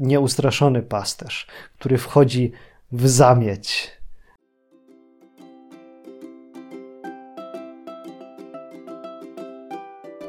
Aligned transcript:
nieustraszony 0.00 0.82
pasterz, 0.82 1.46
który 1.78 1.98
wchodzi 1.98 2.52
w 2.92 3.08
zamieć. 3.08 4.00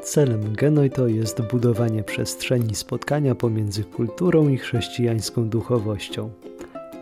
Celem 0.04 0.55
Genoito 0.55 1.07
jest 1.07 1.42
budowanie 1.42 2.04
przestrzeni 2.04 2.76
spotkania 2.76 3.36
pomiędzy 3.36 3.84
kulturą 3.84 4.49
i 4.49 4.57
chrześcijańską 4.57 5.49
duchowością. 5.49 6.29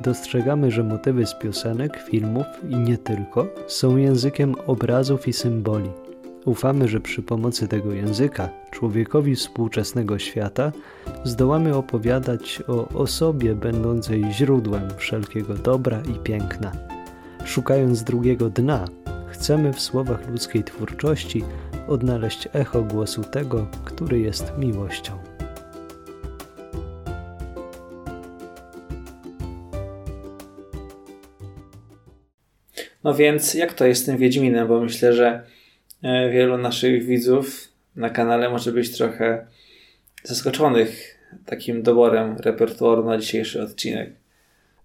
Dostrzegamy, 0.01 0.71
że 0.71 0.83
motywy 0.83 1.25
z 1.25 1.33
piosenek, 1.33 1.97
filmów 2.09 2.45
i 2.69 2.75
nie 2.75 2.97
tylko 2.97 3.47
są 3.67 3.97
językiem 3.97 4.55
obrazów 4.67 5.27
i 5.27 5.33
symboli. 5.33 5.89
Ufamy, 6.45 6.87
że 6.87 6.99
przy 6.99 7.21
pomocy 7.23 7.67
tego 7.67 7.93
języka 7.93 8.49
człowiekowi 8.71 9.35
współczesnego 9.35 10.19
świata 10.19 10.71
zdołamy 11.23 11.75
opowiadać 11.75 12.63
o 12.67 12.87
osobie 12.87 13.55
będącej 13.55 14.25
źródłem 14.31 14.89
wszelkiego 14.97 15.53
dobra 15.53 16.01
i 16.15 16.19
piękna. 16.19 16.71
Szukając 17.45 18.03
drugiego 18.03 18.49
dna, 18.49 18.85
chcemy 19.27 19.73
w 19.73 19.79
słowach 19.81 20.29
ludzkiej 20.29 20.63
twórczości 20.63 21.43
odnaleźć 21.87 22.47
echo 22.53 22.83
głosu 22.83 23.23
tego, 23.23 23.67
który 23.85 24.19
jest 24.19 24.53
miłością. 24.57 25.13
No 33.03 33.13
więc 33.13 33.53
jak 33.53 33.73
to 33.73 33.85
jest 33.85 34.01
z 34.01 34.05
tym 34.05 34.17
Wiedźminem? 34.17 34.67
Bo 34.67 34.81
myślę, 34.81 35.13
że 35.13 35.43
wielu 36.03 36.57
naszych 36.57 37.05
widzów 37.05 37.67
na 37.95 38.09
kanale 38.09 38.49
może 38.49 38.71
być 38.71 38.97
trochę 38.97 39.47
zaskoczonych 40.23 41.19
takim 41.45 41.83
doborem 41.83 42.37
repertuaru 42.37 43.05
na 43.05 43.17
dzisiejszy 43.17 43.61
odcinek. 43.61 44.13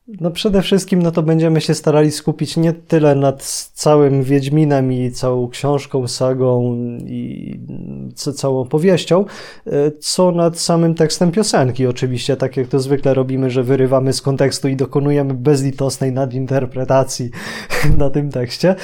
No 0.08 0.30
przede 0.30 0.62
wszystkim 0.62 1.02
no 1.02 1.10
to 1.10 1.22
będziemy 1.22 1.60
się 1.60 1.74
starali 1.74 2.10
skupić 2.10 2.56
nie 2.56 2.72
tyle 2.72 3.14
nad 3.14 3.44
całym 3.74 4.22
Wiedźminem 4.22 4.92
i 4.92 5.10
całą 5.10 5.48
książką, 5.48 6.08
sagą 6.08 6.76
i 7.06 7.60
całą 8.14 8.64
powieścią, 8.64 9.24
e, 9.66 9.90
co 9.90 10.32
nad 10.32 10.58
samym 10.58 10.94
tekstem 10.94 11.32
piosenki. 11.32 11.86
Oczywiście, 11.86 12.36
tak 12.36 12.56
jak 12.56 12.68
to 12.68 12.80
zwykle 12.80 13.14
robimy, 13.14 13.50
że 13.50 13.62
wyrywamy 13.62 14.12
z 14.12 14.22
kontekstu 14.22 14.68
i 14.68 14.76
dokonujemy 14.76 15.34
bezlitosnej 15.34 16.12
nadinterpretacji 16.12 17.30
na 17.98 18.10
tym 18.10 18.30
tekście. 18.30 18.74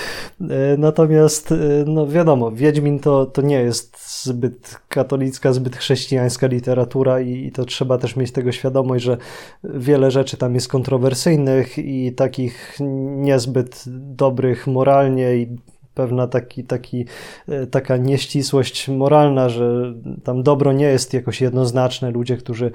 E, 0.40 0.76
natomiast, 0.78 1.52
e, 1.52 1.56
no 1.86 2.06
wiadomo, 2.06 2.52
Wiedźmin 2.52 2.98
to, 2.98 3.26
to 3.26 3.42
nie 3.42 3.60
jest 3.60 4.22
zbyt 4.24 4.80
katolicka, 4.88 5.52
zbyt 5.52 5.76
chrześcijańska 5.76 6.46
literatura 6.46 7.20
i, 7.20 7.46
i 7.46 7.52
to 7.52 7.64
trzeba 7.64 7.98
też 7.98 8.16
mieć 8.16 8.32
tego 8.32 8.52
świadomość, 8.52 9.04
że 9.04 9.16
wiele 9.64 10.10
rzeczy 10.10 10.36
tam 10.36 10.54
jest 10.54 10.68
kontrowersyjnych 10.68 11.09
kontrowersyjnych 11.10 11.78
i 11.78 12.12
takich 12.12 12.78
niezbyt 13.16 13.84
dobrych 13.88 14.66
moralnie 14.66 15.36
i 15.36 15.56
pewna 15.94 16.26
taki, 16.26 16.64
taki, 16.64 17.04
e, 17.48 17.66
taka 17.66 17.96
nieścisłość 17.96 18.88
moralna, 18.88 19.48
że 19.48 19.94
tam 20.24 20.42
dobro 20.42 20.72
nie 20.72 20.84
jest 20.84 21.14
jakoś 21.14 21.40
jednoznaczne. 21.40 22.10
Ludzie, 22.10 22.36
którzy 22.36 22.72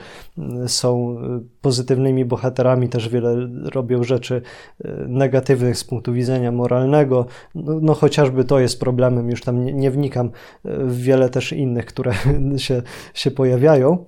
są 0.67 1.17
e, 1.19 1.39
pozytywnymi 1.61 2.25
bohaterami, 2.25 2.89
też 2.89 3.09
wiele 3.09 3.35
robią 3.73 4.03
rzeczy 4.03 4.41
e, 4.83 4.91
negatywnych 5.07 5.77
z 5.77 5.83
punktu 5.83 6.13
widzenia 6.13 6.51
moralnego. 6.51 7.25
No, 7.55 7.79
no 7.81 7.93
chociażby 7.93 8.43
to 8.43 8.59
jest 8.59 8.79
problemem, 8.79 9.29
już 9.29 9.41
tam 9.41 9.65
nie, 9.65 9.73
nie 9.73 9.91
wnikam 9.91 10.31
w 10.63 11.01
wiele 11.01 11.29
też 11.29 11.53
innych, 11.53 11.85
które 11.85 12.13
się, 12.57 12.81
się 13.13 13.31
pojawiają. 13.31 14.05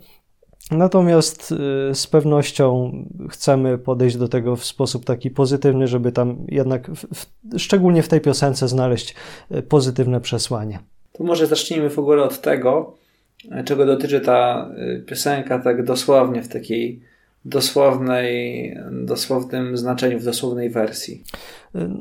Natomiast 0.71 1.51
y, 1.91 1.95
z 1.95 2.07
pewnością 2.07 2.91
chcemy 3.29 3.77
podejść 3.77 4.17
do 4.17 4.27
tego 4.27 4.55
w 4.55 4.65
sposób 4.65 5.05
taki 5.05 5.31
pozytywny, 5.31 5.87
żeby 5.87 6.11
tam 6.11 6.37
jednak, 6.47 6.91
w, 6.91 7.25
szczególnie 7.59 8.03
w 8.03 8.07
tej 8.07 8.21
piosence, 8.21 8.67
znaleźć 8.67 9.15
y, 9.51 9.61
pozytywne 9.61 10.21
przesłanie. 10.21 10.79
To 11.13 11.23
może 11.23 11.47
zacznijmy 11.47 11.89
w 11.89 11.99
ogóle 11.99 12.23
od 12.23 12.41
tego, 12.41 12.93
czego 13.65 13.85
dotyczy 13.85 14.21
ta 14.21 14.69
y, 14.77 15.03
piosenka 15.07 15.59
tak 15.59 15.83
dosłownie 15.83 16.43
w 16.43 16.47
takiej 16.47 17.01
dosłownej, 17.45 18.77
dosłownym 18.91 19.77
znaczeniu, 19.77 20.19
w 20.19 20.23
dosłownej 20.23 20.69
wersji. 20.69 21.23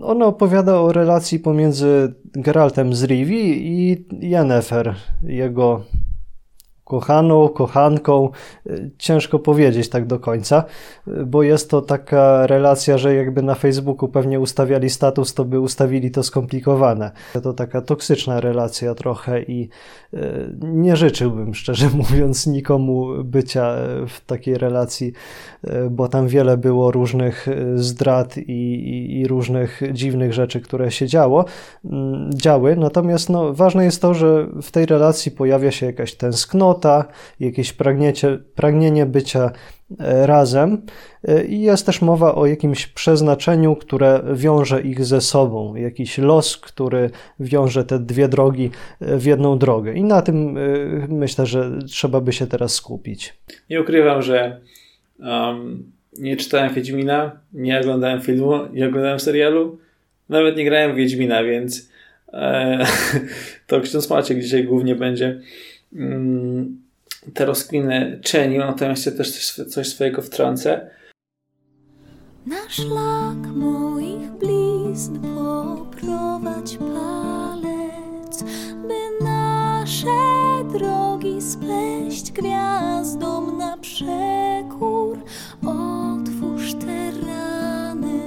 Ona 0.03 0.27
opowiada 0.27 0.81
o 0.81 0.93
relacji 0.93 1.39
pomiędzy 1.39 2.15
Geraltem 2.33 2.95
z 2.95 3.05
Rivi 3.05 3.69
i 3.69 4.05
Yennefer, 4.21 4.95
jego 5.23 5.85
kochaną, 6.87 7.49
kochanką. 7.49 8.31
Y, 8.67 8.91
ciężko 8.99 9.39
powiedzieć 9.39 9.89
tak 9.89 10.07
do 10.07 10.19
końca, 10.19 10.65
y, 11.09 11.27
bo 11.27 11.43
jest 11.43 11.71
to 11.71 11.83
taka 11.83 12.47
relacja, 12.47 12.99
że 12.99 13.15
jakby 13.15 13.43
na 13.43 13.55
Facebooku 13.55 14.09
pewnie 14.09 14.41
ustawiali 14.41 14.91
status, 14.91 15.35
to 15.35 15.45
by 15.45 15.61
ustawili 15.61 16.11
to 16.11 16.23
skomplikowane. 16.23 17.11
To 17.43 17.53
taka 17.53 17.81
toksyczna 17.81 18.41
relacja 18.41 18.95
trochę 18.95 19.43
i 19.43 19.69
y, 20.15 20.19
nie 20.63 20.97
życzyłbym, 20.97 21.55
szczerze 21.55 21.91
mówiąc, 22.11 22.47
nikomu 22.47 23.25
bycia 23.25 23.77
w 24.09 24.21
takiej 24.27 24.59
relacji, 24.59 25.13
bo 25.91 26.09
tam 26.09 26.29
wiele 26.29 26.57
było 26.57 26.91
różnych 26.91 27.47
zdrad 27.75 28.39
i, 28.39 28.43
i, 28.43 29.21
i 29.21 29.29
różnych 29.29 29.83
dziwnych 29.93 30.33
rzeczy, 30.33 30.61
które 30.61 30.91
się 30.91 31.07
działo, 31.07 31.45
mm, 31.85 32.31
działy. 32.35 32.77
Natomiast 32.77 33.29
no, 33.29 33.53
ważne 33.53 33.85
jest 33.85 34.03
to, 34.03 34.15
że 34.15 34.47
w 34.63 34.71
tej 34.71 34.87
relacji 34.87 35.33
pojawia 35.33 35.71
się 35.71 35.87
jakaś 35.87 36.15
tęsknota, 36.15 36.76
jakieś 37.41 37.73
pragnienie, 37.73 38.13
pragnienie 38.55 39.07
bycia 39.07 39.51
e, 40.01 40.27
razem 40.27 40.83
e, 41.29 41.45
i 41.45 41.61
jest 41.61 41.87
też 41.87 42.03
mowa 42.03 42.35
o 42.35 42.47
jakimś 42.47 42.87
przeznaczeniu, 42.87 43.77
które 43.77 44.23
wiąże 44.35 44.83
ich 44.83 45.05
ze 45.05 45.21
sobą, 45.21 45.75
jakiś 45.75 46.19
los, 46.19 46.57
który 46.57 47.11
wiąże 47.41 47.85
te 47.85 47.99
dwie 47.99 48.29
drogi 48.29 48.71
e, 49.01 49.17
w 49.17 49.25
jedną 49.25 49.59
drogę. 49.59 49.95
I 49.95 50.05
na 50.05 50.23
tym 50.23 50.59
myślę, 51.09 51.47
że 51.47 51.79
trzeba 51.87 52.21
by 52.21 52.33
się 52.33 52.47
teraz 52.47 52.75
skupić. 52.75 53.35
Nie 53.71 53.81
ukrywam, 53.81 54.23
że 54.23 54.61
um, 55.19 55.93
nie 56.19 56.37
czytałem 56.37 56.75
Wiedźmina, 56.75 57.41
nie 57.53 57.81
oglądałem 57.81 58.21
filmu, 58.21 58.53
nie 58.73 58.89
oglądałem 58.89 59.21
serialu, 59.21 59.79
nawet 60.29 60.57
nie 60.57 60.65
grałem 60.65 60.93
w 60.93 60.97
Wiedźmina, 60.97 61.45
więc 61.45 61.91
e, 62.33 62.87
to 63.67 63.81
ksiądz 63.81 64.11
Maciek 64.11 64.41
dzisiaj 64.41 64.65
głównie 64.65 64.95
będzie 64.95 65.41
te 67.35 67.45
rozkminy 67.45 68.21
czynił, 68.25 68.61
natomiast 68.61 69.07
ja 69.07 69.13
też 69.13 69.33
coś, 69.33 69.67
coś 69.69 69.89
swojego 69.89 70.23
wtrącę. 70.23 70.91
Na 72.47 72.69
szlak 72.69 73.47
moich 73.55 74.31
blizn 74.31 75.19
poprowadź 75.21 76.77
palec, 76.77 78.43
by 78.89 79.25
nasze 79.25 80.09
drogi 80.73 81.43
spleść 81.43 82.33
gwiazdom 82.33 83.59
na 83.59 83.77
przekór. 83.77 85.19
Otwórz 85.63 86.75
te 86.75 87.11
rany, 87.11 88.21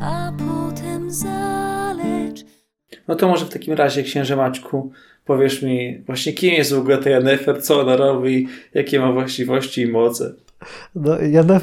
a 0.00 0.32
potem 0.38 1.10
zalecz. 1.10 2.44
No 3.08 3.14
to 3.14 3.28
może 3.28 3.46
w 3.46 3.50
takim 3.50 3.74
razie, 3.74 4.02
księże 4.02 4.36
Maćku, 4.36 4.92
powiesz 5.26 5.62
mi 5.62 5.98
właśnie 6.06 6.32
kim 6.32 6.54
jest 6.54 6.72
w 6.72 6.78
ogóle 6.78 6.98
ta 6.98 7.10
Yennefer, 7.10 7.62
co 7.62 7.80
ona 7.80 7.96
robi, 7.96 8.48
jakie 8.74 9.00
ma 9.00 9.12
właściwości 9.12 9.82
i 9.82 9.86
moce. 9.86 10.34
No, 10.94 11.16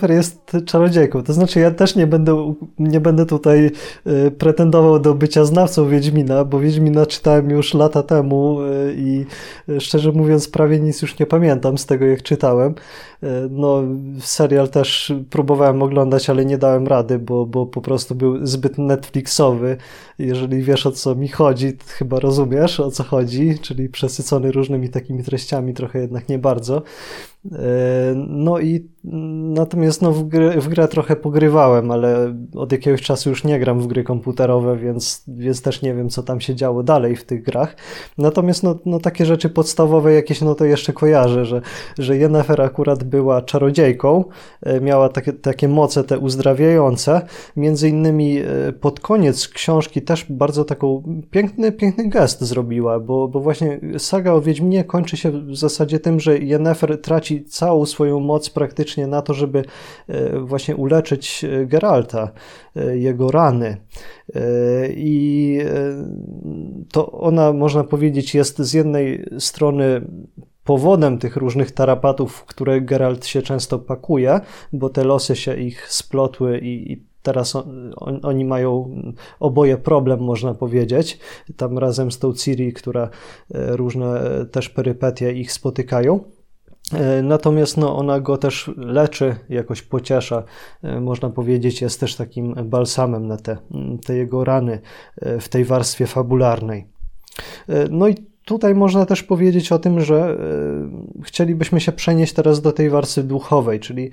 jest 0.09 0.51
czarodziejką, 0.66 1.24
to 1.24 1.34
znaczy 1.34 1.59
ja 1.59 1.72
też 1.72 1.96
nie 1.96 2.07
będę, 2.07 2.53
nie 2.79 3.00
będę 3.00 3.25
tutaj 3.25 3.72
y, 4.07 4.31
pretendował 4.31 5.00
do 5.00 5.13
bycia 5.13 5.46
znawcą 5.46 5.90
Wiedźmina, 5.90 6.46
bo 6.46 6.59
Wiedźmina 6.59 7.06
czytałem 7.06 7.50
już 7.50 7.74
lata 7.74 8.03
temu 8.03 8.62
y, 8.62 8.96
i 8.97 9.25
y, 9.69 9.81
szczerze 9.81 10.12
mówiąc 10.12 10.47
prawie 10.47 10.80
nic 10.80 11.01
już 11.01 11.19
nie 11.19 11.25
pamiętam 11.25 11.78
z 11.78 11.85
tego 11.85 12.06
jak 12.06 12.24
czytałem. 12.24 12.75
Y, 13.24 13.28
no 13.50 13.84
serial 14.19 14.69
też 14.69 15.13
próbowałem 15.30 15.81
oglądać, 15.81 16.30
ale 16.30 16.45
nie 16.45 16.57
dałem 16.57 16.88
rady, 16.88 17.19
bo, 17.19 17.45
bo 17.45 17.66
po 17.66 17.81
prostu 17.81 18.16
był 18.16 18.45
zbyt 18.45 18.77
Netflixowy. 18.77 19.77
Jeżeli 20.19 20.63
wiesz 20.63 20.86
o 20.86 20.92
co 20.92 21.16
mi 21.16 21.27
chodzi, 21.27 21.77
chyba 21.88 22.19
rozumiesz 22.19 22.80
o 22.80 22.92
co 22.92 23.04
chodzi, 23.04 23.53
czyli 23.60 23.90
przesycony 23.90 24.52
różnymi 24.52 24.90
takimi 24.90 25.24
treściami, 25.24 25.74
trochę 25.74 26.00
jednak 26.00 26.30
nie 26.30 26.40
bardzo. 26.40 26.84
No 28.16 28.60
i 28.60 28.94
natomiast 29.54 30.01
no, 30.01 30.12
w, 30.12 30.24
grę, 30.24 30.62
w 30.62 30.68
grę 30.68 30.88
trochę 30.88 31.16
pogrywałem, 31.16 31.92
ale 31.92 32.36
od 32.56 32.72
jakiegoś 32.72 33.01
czasu 33.01 33.30
już 33.30 33.44
nie 33.44 33.60
gram 33.60 33.80
w 33.80 33.88
gry 33.88 34.04
komputerowe, 34.04 34.78
więc, 34.78 35.24
więc 35.28 35.62
też 35.62 35.81
nie 35.81 35.94
wiem, 35.94 36.10
co 36.10 36.24
tam 36.24 36.42
się 36.42 36.56
działo 36.56 36.84
dalej 36.84 37.16
w 37.16 37.24
tych 37.24 37.44
grach. 37.44 37.75
Natomiast 38.18 38.63
no, 38.63 38.80
no 38.86 39.00
takie 39.00 39.25
rzeczy 39.25 39.50
podstawowe 39.50 40.13
jakieś, 40.13 40.42
no 40.42 40.56
to 40.56 40.66
jeszcze 40.66 40.94
kojarzę, 40.94 41.45
że, 41.45 41.62
że 42.00 42.18
Yennefer 42.18 42.62
akurat 42.62 43.04
była 43.04 43.42
czarodziejką, 43.42 44.24
e, 44.62 44.81
miała 44.81 45.10
takie, 45.10 45.34
takie 45.34 45.68
moce 45.68 46.04
te 46.04 46.19
uzdrawiające. 46.19 47.22
Między 47.57 47.90
innymi 47.90 48.38
e, 48.38 48.74
pod 48.74 49.00
koniec 49.00 49.48
książki 49.48 50.01
też 50.01 50.25
bardzo 50.30 50.66
taką 50.66 51.04
piękny, 51.31 51.72
piękny 51.72 52.10
gest 52.10 52.42
zrobiła, 52.42 53.00
bo, 53.00 53.28
bo 53.28 53.40
właśnie 53.40 53.80
saga 53.98 54.31
o 54.31 54.42
Wiedźminie 54.42 54.84
kończy 54.84 55.18
się 55.18 55.31
w 55.31 55.56
zasadzie 55.56 56.00
tym, 56.00 56.19
że 56.19 56.38
Yennefer 56.38 57.01
traci 57.01 57.32
całą 57.41 57.85
swoją 57.85 58.19
moc 58.19 58.50
praktycznie 58.50 59.07
na 59.07 59.21
to, 59.21 59.33
żeby 59.33 59.65
właśnie 60.41 60.75
uleczyć 60.75 61.45
Geralta, 61.65 62.31
jego 62.94 63.31
rany. 63.31 63.77
I 64.89 65.59
to 66.91 67.12
ona, 67.12 67.53
można 67.53 67.83
powiedzieć, 67.83 68.35
jest 68.35 68.59
z 68.59 68.74
jednej 68.74 69.25
strony 69.39 70.01
powodem 70.63 71.18
tych 71.18 71.35
różnych 71.35 71.71
tarapatów, 71.71 72.35
w 72.35 72.45
które 72.45 72.81
Geralt 72.81 73.25
się 73.25 73.41
często 73.41 73.80
pakuje, 73.80 74.39
bo 74.74 74.89
te 74.89 75.03
losy 75.03 75.35
się 75.35 75.56
ich 75.56 75.91
splotły 75.91 76.59
i, 76.59 76.91
i 76.91 77.03
teraz 77.21 77.56
on, 77.56 77.94
on, 77.95 78.19
oni 78.24 78.45
mają 78.45 78.95
oboje 79.39 79.77
problem, 79.77 80.19
można 80.19 80.53
powiedzieć. 80.53 81.19
Tam 81.57 81.77
razem 81.77 82.12
z 82.12 82.19
tą 82.19 82.33
Ciri, 82.33 82.74
która 82.74 83.03
e, 83.03 83.09
różne 83.75 84.21
e, 84.21 84.45
też 84.45 84.69
perypetie 84.69 85.33
ich 85.33 85.51
spotykają. 85.51 86.19
E, 86.94 87.21
natomiast 87.21 87.77
no, 87.77 87.97
ona 87.97 88.19
go 88.19 88.38
też 88.38 88.71
leczy, 88.77 89.35
jakoś 89.50 89.81
pociesza, 89.81 90.44
można 91.01 91.30
powiedzieć, 91.30 91.81
jest 91.81 92.00
też 92.00 92.15
takim 92.15 92.53
balsamem 92.53 93.27
na 93.27 93.38
te, 93.38 93.57
te 94.06 94.15
jego 94.15 94.44
rany 94.44 94.80
w 95.39 95.50
tej 95.50 95.65
warstwie 95.65 96.07
fabularnej. 96.07 96.88
No 97.89 98.07
i 98.07 98.15
tutaj 98.45 98.75
można 98.75 99.06
też 99.06 99.24
powiedzieć 99.24 99.71
o 99.71 99.80
tym, 99.80 100.01
że 100.01 100.38
chcielibyśmy 101.24 101.81
się 101.81 101.91
przenieść 101.91 102.33
teraz 102.33 102.62
do 102.62 102.71
tej 102.71 102.89
warstwy 102.89 103.24
duchowej, 103.24 103.80
czyli 103.80 104.12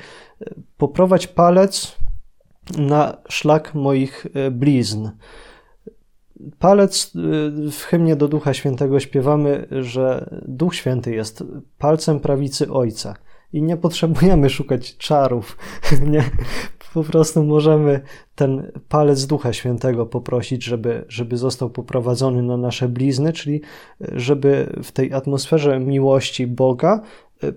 poprowadź 0.76 1.26
palec 1.26 1.96
na 2.78 3.16
szlak 3.28 3.74
moich 3.74 4.26
e, 4.34 4.50
blizn. 4.50 5.08
Palec 6.58 7.12
e, 7.16 7.70
w 7.70 7.82
hymnie 7.82 8.16
do 8.16 8.28
Ducha 8.28 8.54
Świętego 8.54 9.00
śpiewamy, 9.00 9.66
że 9.70 10.30
Duch 10.48 10.74
Święty 10.74 11.14
jest 11.14 11.44
palcem 11.78 12.20
prawicy 12.20 12.72
Ojca 12.72 13.14
i 13.52 13.62
nie 13.62 13.76
potrzebujemy 13.76 14.50
szukać 14.50 14.96
czarów. 14.96 15.56
Nie? 16.12 16.24
Po 16.94 17.04
prostu 17.04 17.44
możemy 17.44 18.00
ten 18.34 18.72
palec 18.88 19.26
Ducha 19.26 19.52
Świętego 19.52 20.06
poprosić, 20.06 20.64
żeby, 20.64 21.04
żeby 21.08 21.36
został 21.36 21.70
poprowadzony 21.70 22.42
na 22.42 22.56
nasze 22.56 22.88
blizny, 22.88 23.32
czyli 23.32 23.60
żeby 24.00 24.80
w 24.82 24.92
tej 24.92 25.12
atmosferze 25.12 25.80
miłości 25.80 26.46
Boga 26.46 27.00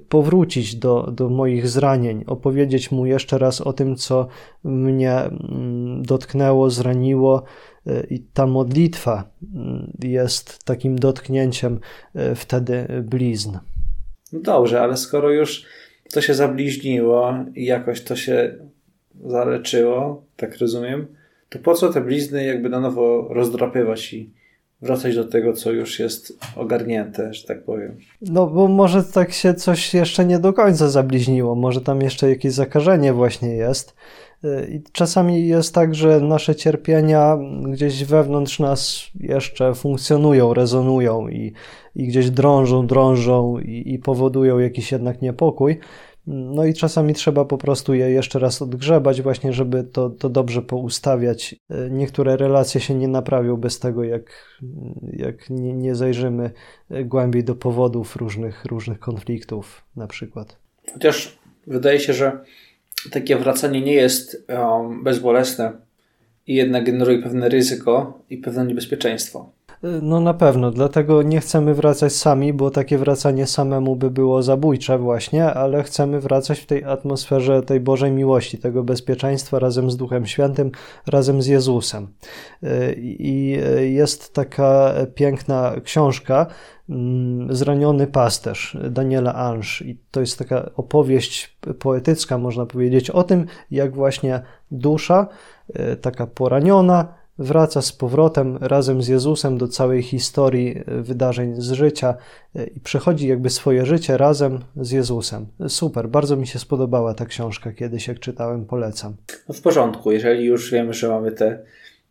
powrócić 0.10 0.76
do, 0.76 1.12
do 1.12 1.30
moich 1.30 1.68
zranień, 1.68 2.24
opowiedzieć 2.28 2.92
mu 2.92 3.06
jeszcze 3.06 3.38
raz 3.38 3.62
o 3.62 3.74
tym, 3.74 3.96
co 3.96 4.28
mnie 4.64 5.14
mm, 5.14 6.04
dotknęło, 6.04 6.70
zraniło. 6.70 7.44
I 8.10 8.20
ta 8.20 8.48
modlitwa 8.48 9.30
mm, 9.56 9.92
jest 10.04 10.64
takim 10.64 11.00
dotknięciem 11.00 11.80
e, 12.16 12.36
wtedy 12.36 12.88
blizn. 13.04 13.58
No 14.34 14.40
dobrze, 14.40 14.82
ale 14.82 14.98
skoro 14.98 15.32
już 15.32 15.66
to 16.14 16.22
się 16.22 16.34
zabliźniło 16.34 17.34
i 17.56 17.66
jakoś 17.66 18.02
to 18.02 18.16
się 18.16 18.58
zaleczyło, 19.26 20.26
tak 20.36 20.58
rozumiem, 20.58 21.08
to 21.50 21.60
po 21.60 21.74
co 21.74 21.94
te 21.94 22.02
blizny 22.02 22.46
jakby 22.46 22.70
na 22.70 22.80
nowo 22.80 23.28
rozdrapywać 23.30 24.14
i 24.14 24.34
wracać 24.82 25.16
do 25.16 25.26
tego, 25.26 25.54
co 25.54 25.72
już 25.72 26.00
jest 26.00 26.38
ogarnięte, 26.56 27.34
że 27.34 27.48
tak 27.48 27.64
powiem. 27.64 27.98
No, 28.22 28.48
bo 28.48 28.68
może 28.68 29.04
tak 29.04 29.34
się 29.34 29.54
coś 29.54 29.94
jeszcze 29.94 30.26
nie 30.26 30.40
do 30.40 30.54
końca 30.54 30.90
zabliźniło, 30.90 31.56
może 31.56 31.82
tam 31.82 32.02
jeszcze 32.02 32.30
jakieś 32.30 32.54
zakażenie 32.54 33.14
właśnie 33.14 33.50
jest. 33.50 33.96
I 34.69 34.81
czasami 34.92 35.48
jest 35.48 35.75
tak, 35.75 35.95
że 35.95 36.19
nasze 36.19 36.56
cierpienia 36.56 37.38
gdzieś 37.66 38.04
wewnątrz 38.04 38.60
nas 38.60 39.04
jeszcze 39.19 39.75
funkcjonują, 39.75 40.54
rezonują 40.54 41.28
i, 41.28 41.54
i 41.95 42.07
gdzieś 42.07 42.30
drążą, 42.30 42.88
drążą 42.88 43.60
i, 43.60 43.94
i 43.94 44.00
powodują 44.00 44.60
jakiś 44.60 44.92
jednak 44.92 45.22
niepokój. 45.22 45.80
No 46.28 46.66
i 46.66 46.74
czasami 46.74 47.13
trzeba 47.13 47.45
po 47.45 47.57
prostu 47.57 47.94
je 47.94 48.10
jeszcze 48.10 48.40
raz 48.40 48.62
odgrzebać, 48.62 49.22
właśnie, 49.22 49.54
żeby 49.54 49.84
to, 49.84 50.10
to 50.10 50.30
dobrze 50.30 50.62
poustawiać. 50.62 51.56
Niektóre 51.92 52.38
relacje 52.38 52.81
się 52.81 52.96
nie 52.96 53.07
naprawią 53.07 53.57
bez 53.57 53.80
tego, 53.80 54.04
jak, 54.04 54.60
jak 55.13 55.50
nie, 55.50 55.74
nie 55.74 55.96
zajrzymy 55.96 56.51
głębiej 57.06 57.44
do 57.44 57.56
powodów 57.56 58.16
różnych, 58.16 58.66
różnych 58.66 59.00
konfliktów, 59.00 59.84
na 59.96 60.07
przykład. 60.07 60.57
Chociaż 60.94 61.38
wydaje 61.68 62.00
się, 62.00 62.13
że 62.13 62.39
takie 63.12 63.36
wracanie 63.36 63.82
nie 63.82 63.94
jest 63.94 64.46
um, 64.50 65.04
bezbolesne 65.04 65.72
i 66.48 66.56
jednak 66.56 66.86
generuje 66.86 67.22
pewne 67.22 67.50
ryzyko 67.50 68.20
i 68.30 68.38
pewne 68.38 68.66
niebezpieczeństwo. 68.66 69.50
No 70.02 70.20
na 70.20 70.34
pewno, 70.34 70.72
dlatego 70.72 71.22
nie 71.22 71.40
chcemy 71.40 71.74
wracać 71.74 72.14
sami, 72.14 72.54
bo 72.54 72.72
takie 72.72 72.98
wracanie 72.98 73.48
samemu 73.48 73.96
by 73.96 74.12
było 74.12 74.44
zabójcze 74.44 74.98
właśnie, 74.98 75.46
ale 75.46 75.84
chcemy 75.84 76.20
wracać 76.20 76.60
w 76.60 76.66
tej 76.66 76.84
atmosferze 76.84 77.64
tej 77.64 77.80
Bożej 77.80 78.12
miłości, 78.12 78.58
tego 78.58 78.84
bezpieczeństwa 78.84 79.60
razem 79.60 79.92
z 79.92 79.98
Duchem 79.98 80.26
Świętym, 80.26 80.72
razem 81.08 81.42
z 81.42 81.48
Jezusem. 81.48 82.08
I 82.98 83.58
jest 83.80 84.34
taka 84.34 84.94
piękna 85.16 85.76
książka, 85.84 86.48
Zraniony 87.50 88.08
pasterz 88.08 88.78
Daniela 88.92 89.34
Ange 89.34 89.86
i 89.86 89.98
to 90.12 90.20
jest 90.20 90.40
taka 90.40 90.72
opowieść 90.76 91.58
poetycka, 91.80 92.38
można 92.38 92.66
powiedzieć, 92.66 93.10
o 93.10 93.24
tym, 93.24 93.46
jak 93.72 93.96
właśnie 93.96 94.42
dusza, 94.72 95.28
e, 95.74 95.96
taka 95.96 96.28
poraniona, 96.28 97.14
wraca 97.38 97.82
z 97.82 97.92
powrotem 97.92 98.58
razem 98.62 99.04
z 99.04 99.08
Jezusem 99.08 99.58
do 99.58 99.68
całej 99.68 100.02
historii 100.02 100.78
e, 100.78 101.02
wydarzeń 101.02 101.62
z 101.62 101.72
życia 101.72 102.16
e, 102.56 102.68
i 102.68 102.80
przechodzi 102.80 103.28
jakby 103.28 103.50
swoje 103.50 103.86
życie 103.86 104.18
razem 104.18 104.60
z 104.76 104.92
Jezusem. 104.92 105.46
Super, 105.68 106.10
bardzo 106.10 106.36
mi 106.36 106.48
się 106.48 106.60
spodobała 106.60 107.14
ta 107.14 107.26
książka, 107.26 107.72
kiedyś 107.72 108.08
jak 108.08 108.20
czytałem, 108.20 108.66
polecam. 108.66 109.16
No 109.50 109.56
w 109.56 109.62
porządku, 109.62 110.12
jeżeli 110.12 110.46
już 110.46 110.72
wiemy, 110.72 110.94
że 110.94 111.10
mamy 111.10 111.32
te, 111.32 111.60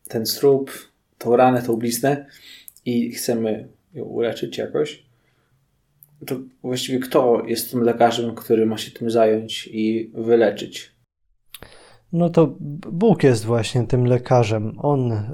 ten 0.09 0.27
strób, 0.27 0.71
tą 1.19 1.37
ranę, 1.37 1.63
tą 1.63 1.77
bliznę 1.77 2.27
i 2.85 3.13
chcemy 3.13 3.69
ją 3.95 4.05
uleczyć 4.05 4.59
jakoś, 4.59 5.03
to 6.27 6.37
właściwie 6.63 6.99
kto 6.99 7.43
jest 7.47 7.71
tym 7.71 7.83
lekarzem, 7.83 8.35
który 8.35 8.67
ma 8.67 8.79
się 8.79 8.91
tym 8.91 9.11
zająć 9.11 9.69
i 9.73 10.11
wyleczyć? 10.15 10.93
no 12.13 12.31
to 12.31 12.55
Bóg 12.93 13.23
jest 13.23 13.45
właśnie 13.45 13.87
tym 13.87 14.07
lekarzem. 14.07 14.73
On 14.79 15.13
e, 15.13 15.27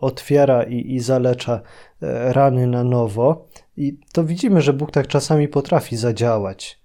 otwiera 0.00 0.62
i, 0.62 0.94
i 0.94 1.00
zalecza 1.00 1.60
e, 2.02 2.32
rany 2.32 2.66
na 2.66 2.84
nowo. 2.84 3.48
I 3.76 3.98
to 4.12 4.24
widzimy, 4.24 4.62
że 4.62 4.72
Bóg 4.72 4.90
tak 4.90 5.06
czasami 5.06 5.48
potrafi 5.48 5.96
zadziałać. 5.96 6.80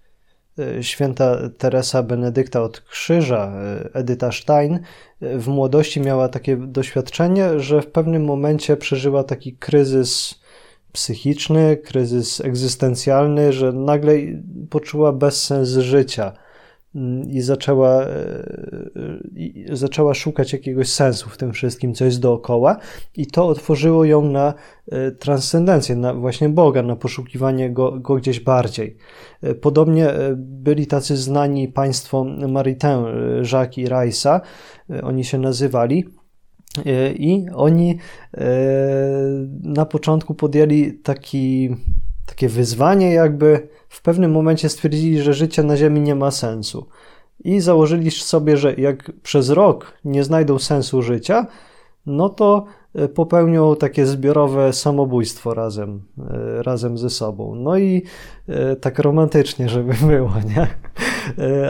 E, 0.59 0.83
święta 0.83 1.49
Teresa 1.57 2.03
Benedykta 2.03 2.61
od 2.61 2.81
Krzyża, 2.81 3.53
Edyta 3.93 4.31
Stein, 4.31 4.79
w 5.21 5.47
młodości 5.47 6.01
miała 6.01 6.29
takie 6.29 6.57
doświadczenie, 6.57 7.59
że 7.59 7.81
w 7.81 7.87
pewnym 7.87 8.25
momencie 8.25 8.77
przeżyła 8.77 9.23
taki 9.23 9.57
kryzys 9.57 10.41
psychiczny, 10.95 11.77
kryzys 11.77 12.41
egzystencjalny, 12.41 13.53
że 13.53 13.73
nagle 13.73 14.13
poczuła 14.69 15.13
bezsens 15.13 15.69
życia 15.69 16.33
i 17.27 17.41
zaczęła, 17.41 18.03
e, 18.03 18.43
i 19.35 19.65
zaczęła 19.71 20.13
szukać 20.13 20.53
jakiegoś 20.53 20.89
sensu 20.89 21.29
w 21.29 21.37
tym 21.37 21.53
wszystkim, 21.53 21.93
co 21.93 22.05
jest 22.05 22.19
dookoła, 22.19 22.77
i 23.17 23.27
to 23.27 23.47
otworzyło 23.47 24.05
ją 24.05 24.21
na 24.21 24.53
e, 24.91 25.11
transcendencję, 25.11 25.95
na 25.95 26.13
właśnie 26.13 26.49
Boga, 26.49 26.83
na 26.83 26.95
poszukiwanie 26.95 27.69
go, 27.69 27.91
go 27.99 28.15
gdzieś 28.15 28.39
bardziej. 28.39 28.97
E, 29.41 29.55
podobnie 29.55 30.13
byli 30.37 30.87
tacy 30.87 31.17
znani 31.17 31.67
państwo 31.67 32.23
Maritain, 32.47 33.05
Jacques 33.51 33.77
i 33.77 33.87
Raisa, 33.87 34.41
oni 35.03 35.23
się 35.23 35.37
nazywali. 35.37 36.05
I 37.15 37.45
oni 37.55 37.97
na 39.63 39.85
początku 39.85 40.33
podjęli 40.33 40.93
taki, 40.93 41.75
takie 42.25 42.49
wyzwanie, 42.49 43.13
jakby 43.13 43.67
w 43.89 44.01
pewnym 44.01 44.31
momencie 44.31 44.69
stwierdzili, 44.69 45.21
że 45.21 45.33
życie 45.33 45.63
na 45.63 45.77
Ziemi 45.77 46.01
nie 46.01 46.15
ma 46.15 46.31
sensu. 46.31 46.87
I 47.43 47.59
założyli 47.59 48.11
sobie, 48.11 48.57
że 48.57 48.73
jak 48.73 49.11
przez 49.23 49.49
rok 49.49 49.93
nie 50.05 50.23
znajdą 50.23 50.59
sensu 50.59 51.01
życia, 51.01 51.47
no 52.05 52.29
to 52.29 52.65
e, 52.65 52.84
popełnią 53.13 53.75
takie 53.75 54.05
zbiorowe 54.05 54.73
samobójstwo 54.73 55.53
razem, 55.53 56.01
e, 56.19 56.63
razem 56.63 56.97
ze 56.97 57.09
sobą. 57.09 57.55
No 57.55 57.77
i 57.77 58.03
e, 58.47 58.75
tak 58.75 58.99
romantycznie, 58.99 59.69
żeby 59.69 59.93
było, 60.17 60.33
nie? 60.55 60.67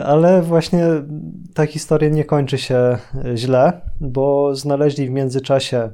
Ale 0.04 0.42
właśnie 0.42 0.86
ta 1.54 1.66
historia 1.66 2.10
nie 2.10 2.24
kończy 2.24 2.58
się 2.58 2.98
źle, 3.34 3.80
bo 4.00 4.54
znaleźli 4.54 5.06
w 5.06 5.10
międzyczasie 5.10 5.90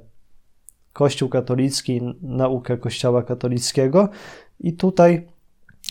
Kościół 0.92 1.28
katolicki, 1.28 2.00
naukę 2.22 2.78
Kościoła 2.78 3.22
katolickiego 3.22 4.08
i 4.60 4.72
tutaj 4.72 5.26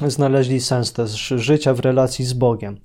znaleźli 0.07 0.59
sens 0.59 0.93
też 0.93 1.27
życia 1.27 1.73
w 1.73 1.79
relacji 1.79 2.25
z 2.25 2.33
Bogiem. 2.33 2.77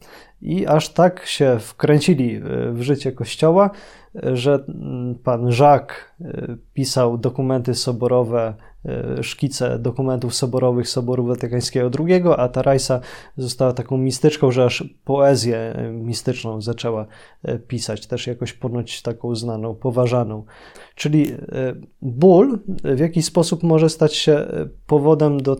I 0.42 0.66
aż 0.66 0.88
tak 0.88 1.26
się 1.26 1.58
wkręcili 1.60 2.36
e, 2.36 2.40
w 2.72 2.82
życie 2.82 3.12
Kościoła, 3.12 3.70
e, 4.14 4.36
że 4.36 4.64
pan 5.24 5.50
Jacques 5.60 5.96
e, 6.20 6.56
pisał 6.74 7.18
dokumenty 7.18 7.74
soborowe 7.74 8.54
szkice 9.22 9.78
dokumentów 9.78 10.34
soborowych 10.34 10.88
Soboru 10.88 11.26
Watykańskiego 11.26 11.90
II, 11.98 12.22
a 12.36 12.48
Tarajsa 12.48 13.00
została 13.36 13.72
taką 13.72 13.96
mistyczką, 13.96 14.50
że 14.50 14.64
aż 14.64 14.84
poezję 15.04 15.74
mistyczną 15.92 16.60
zaczęła 16.60 17.06
pisać, 17.68 18.06
też 18.06 18.26
jakoś 18.26 18.52
ponoć 18.52 19.02
taką 19.02 19.34
znaną, 19.34 19.74
poważaną. 19.74 20.44
Czyli 20.94 21.26
ból 22.02 22.58
w 22.84 22.98
jakiś 22.98 23.24
sposób 23.24 23.62
może 23.62 23.90
stać 23.90 24.14
się 24.14 24.46
powodem 24.86 25.42
do 25.42 25.56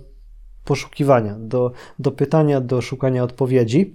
poszukiwania, 0.66 1.36
do, 1.38 1.72
do 1.98 2.10
pytania, 2.10 2.60
do 2.60 2.80
szukania 2.80 3.24
odpowiedzi, 3.24 3.94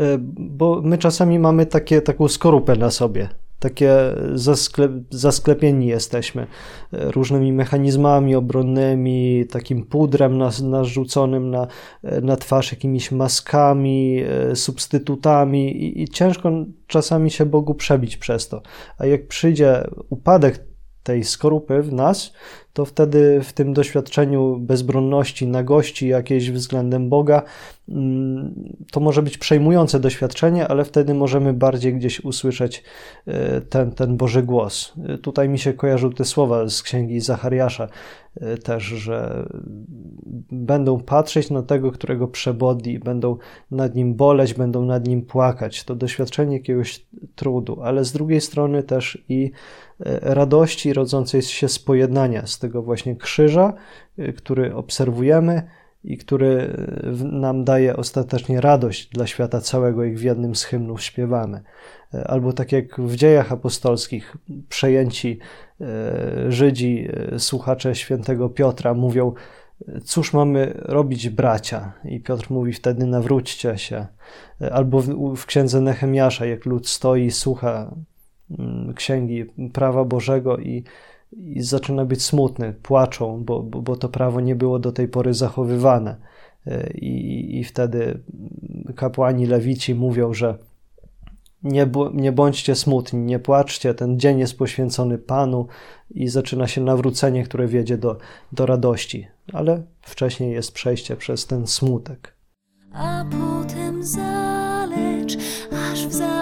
e, 0.00 0.18
bo 0.38 0.80
my 0.84 0.98
czasami 0.98 1.38
mamy 1.38 1.66
takie, 1.66 2.02
taką 2.02 2.28
skorupę 2.28 2.76
na 2.76 2.90
sobie, 2.90 3.28
takie 3.58 3.94
zasklep, 4.34 4.92
zasklepieni 5.10 5.86
jesteśmy 5.86 6.42
e, 6.42 6.46
różnymi 7.10 7.52
mechanizmami 7.52 8.34
obronnymi, 8.34 9.46
takim 9.50 9.86
pudrem 9.86 10.38
narzuconym 10.62 11.50
na, 11.50 11.66
e, 12.02 12.20
na 12.20 12.36
twarz, 12.36 12.72
jakimiś 12.72 13.12
maskami, 13.12 14.22
substytutami 14.54 15.82
i, 15.84 16.02
i 16.02 16.08
ciężko 16.08 16.50
czasami 16.86 17.30
się 17.30 17.46
Bogu 17.46 17.74
przebić 17.74 18.16
przez 18.16 18.48
to. 18.48 18.62
A 18.98 19.06
jak 19.06 19.26
przyjdzie 19.26 19.84
upadek 20.10 20.71
tej 21.02 21.24
skorupy 21.24 21.82
w 21.82 21.92
nas, 21.92 22.32
to 22.72 22.84
wtedy 22.84 23.40
w 23.42 23.52
tym 23.52 23.72
doświadczeniu 23.72 24.56
bezbronności, 24.60 25.46
nagości 25.46 26.08
jakiejś 26.08 26.50
względem 26.50 27.08
Boga, 27.08 27.42
mm, 27.88 28.54
to 28.90 29.00
może 29.00 29.22
być 29.22 29.38
przejmujące 29.38 30.00
doświadczenie, 30.00 30.68
ale 30.68 30.84
wtedy 30.84 31.14
możemy 31.14 31.52
bardziej 31.52 31.94
gdzieś 31.94 32.20
usłyszeć 32.20 32.82
e, 33.26 33.60
ten, 33.60 33.90
ten 33.90 34.16
Boży 34.16 34.42
głos. 34.42 34.92
E, 35.08 35.18
tutaj 35.18 35.48
mi 35.48 35.58
się 35.58 35.72
kojarzą 35.72 36.12
te 36.12 36.24
słowa 36.24 36.68
z 36.68 36.82
księgi 36.82 37.20
Zachariasza 37.20 37.88
też, 38.64 38.82
że 38.82 39.48
będą 40.50 41.00
patrzeć 41.00 41.50
na 41.50 41.62
tego, 41.62 41.92
którego 41.92 42.28
przebodli, 42.28 42.98
będą 42.98 43.36
nad 43.70 43.94
nim 43.94 44.14
boleć, 44.14 44.54
będą 44.54 44.84
nad 44.84 45.06
nim 45.06 45.22
płakać. 45.22 45.84
To 45.84 45.94
doświadczenie 45.94 46.56
jakiegoś 46.56 47.06
trudu, 47.34 47.82
ale 47.82 48.04
z 48.04 48.12
drugiej 48.12 48.40
strony 48.40 48.82
też 48.82 49.24
i 49.28 49.50
radości 50.22 50.92
rodzącej 50.92 51.42
się 51.42 51.68
z 51.68 51.78
pojednania, 51.78 52.46
z 52.46 52.58
tego 52.58 52.82
właśnie 52.82 53.16
krzyża, 53.16 53.74
y, 54.18 54.32
który 54.32 54.74
obserwujemy 54.74 55.62
i 56.04 56.16
który 56.16 56.76
y, 57.04 57.24
nam 57.24 57.64
daje 57.64 57.96
ostatecznie 57.96 58.60
radość 58.60 59.08
dla 59.08 59.26
świata 59.26 59.60
całego, 59.60 60.04
jak 60.04 60.16
w 60.16 60.22
jednym 60.22 60.54
z 60.54 60.64
hymnów 60.64 61.02
śpiewamy. 61.02 61.62
Y, 62.14 62.24
albo 62.24 62.52
tak 62.52 62.72
jak 62.72 63.00
w 63.00 63.16
dziejach 63.16 63.52
apostolskich, 63.52 64.36
przejęci 64.68 65.38
Żydzi, 66.48 67.08
słuchacze 67.38 67.94
świętego 67.94 68.48
Piotra 68.48 68.94
mówią, 68.94 69.34
cóż 70.04 70.32
mamy 70.32 70.72
robić 70.74 71.28
bracia? 71.28 71.92
I 72.04 72.20
Piotr 72.20 72.46
mówi 72.50 72.72
wtedy, 72.72 73.06
nawróćcie 73.06 73.78
się. 73.78 74.06
Albo 74.72 75.00
w, 75.00 75.36
w 75.36 75.46
księdze 75.46 75.80
Nehemiasza, 75.80 76.46
jak 76.46 76.66
lud 76.66 76.88
stoi 76.88 77.24
i 77.24 77.30
słucha 77.30 77.94
mm, 78.58 78.94
księgi 78.94 79.44
prawa 79.72 80.04
Bożego 80.04 80.58
i 80.58 80.84
i 81.36 81.62
zaczyna 81.62 82.04
być 82.04 82.22
smutny, 82.22 82.74
płaczą, 82.82 83.44
bo, 83.44 83.62
bo, 83.62 83.82
bo 83.82 83.96
to 83.96 84.08
prawo 84.08 84.40
nie 84.40 84.56
było 84.56 84.78
do 84.78 84.92
tej 84.92 85.08
pory 85.08 85.34
zachowywane. 85.34 86.16
E, 86.66 86.90
I, 86.90 87.58
I 87.58 87.64
wtedy 87.64 88.20
kapłani 88.96 89.46
lewici 89.46 89.94
mówią, 89.94 90.34
że 90.34 90.58
nie, 91.62 91.90
nie 92.14 92.32
bądźcie 92.32 92.74
smutni, 92.74 93.20
nie 93.20 93.38
płaczcie, 93.38 93.94
ten 93.94 94.20
dzień 94.20 94.38
jest 94.38 94.58
poświęcony 94.58 95.18
Panu 95.18 95.66
i 96.10 96.28
zaczyna 96.28 96.66
się 96.66 96.80
nawrócenie, 96.80 97.44
które 97.44 97.66
wiedzie 97.66 97.98
do, 97.98 98.18
do 98.52 98.66
radości, 98.66 99.26
ale 99.52 99.82
wcześniej 100.00 100.52
jest 100.52 100.72
przejście 100.72 101.16
przez 101.16 101.46
ten 101.46 101.66
smutek. 101.66 102.34
A 102.92 103.24
potem 103.30 104.04
zalecz, 104.04 105.36
aż 105.92 106.06
w 106.06 106.12
zawiły 106.12 106.41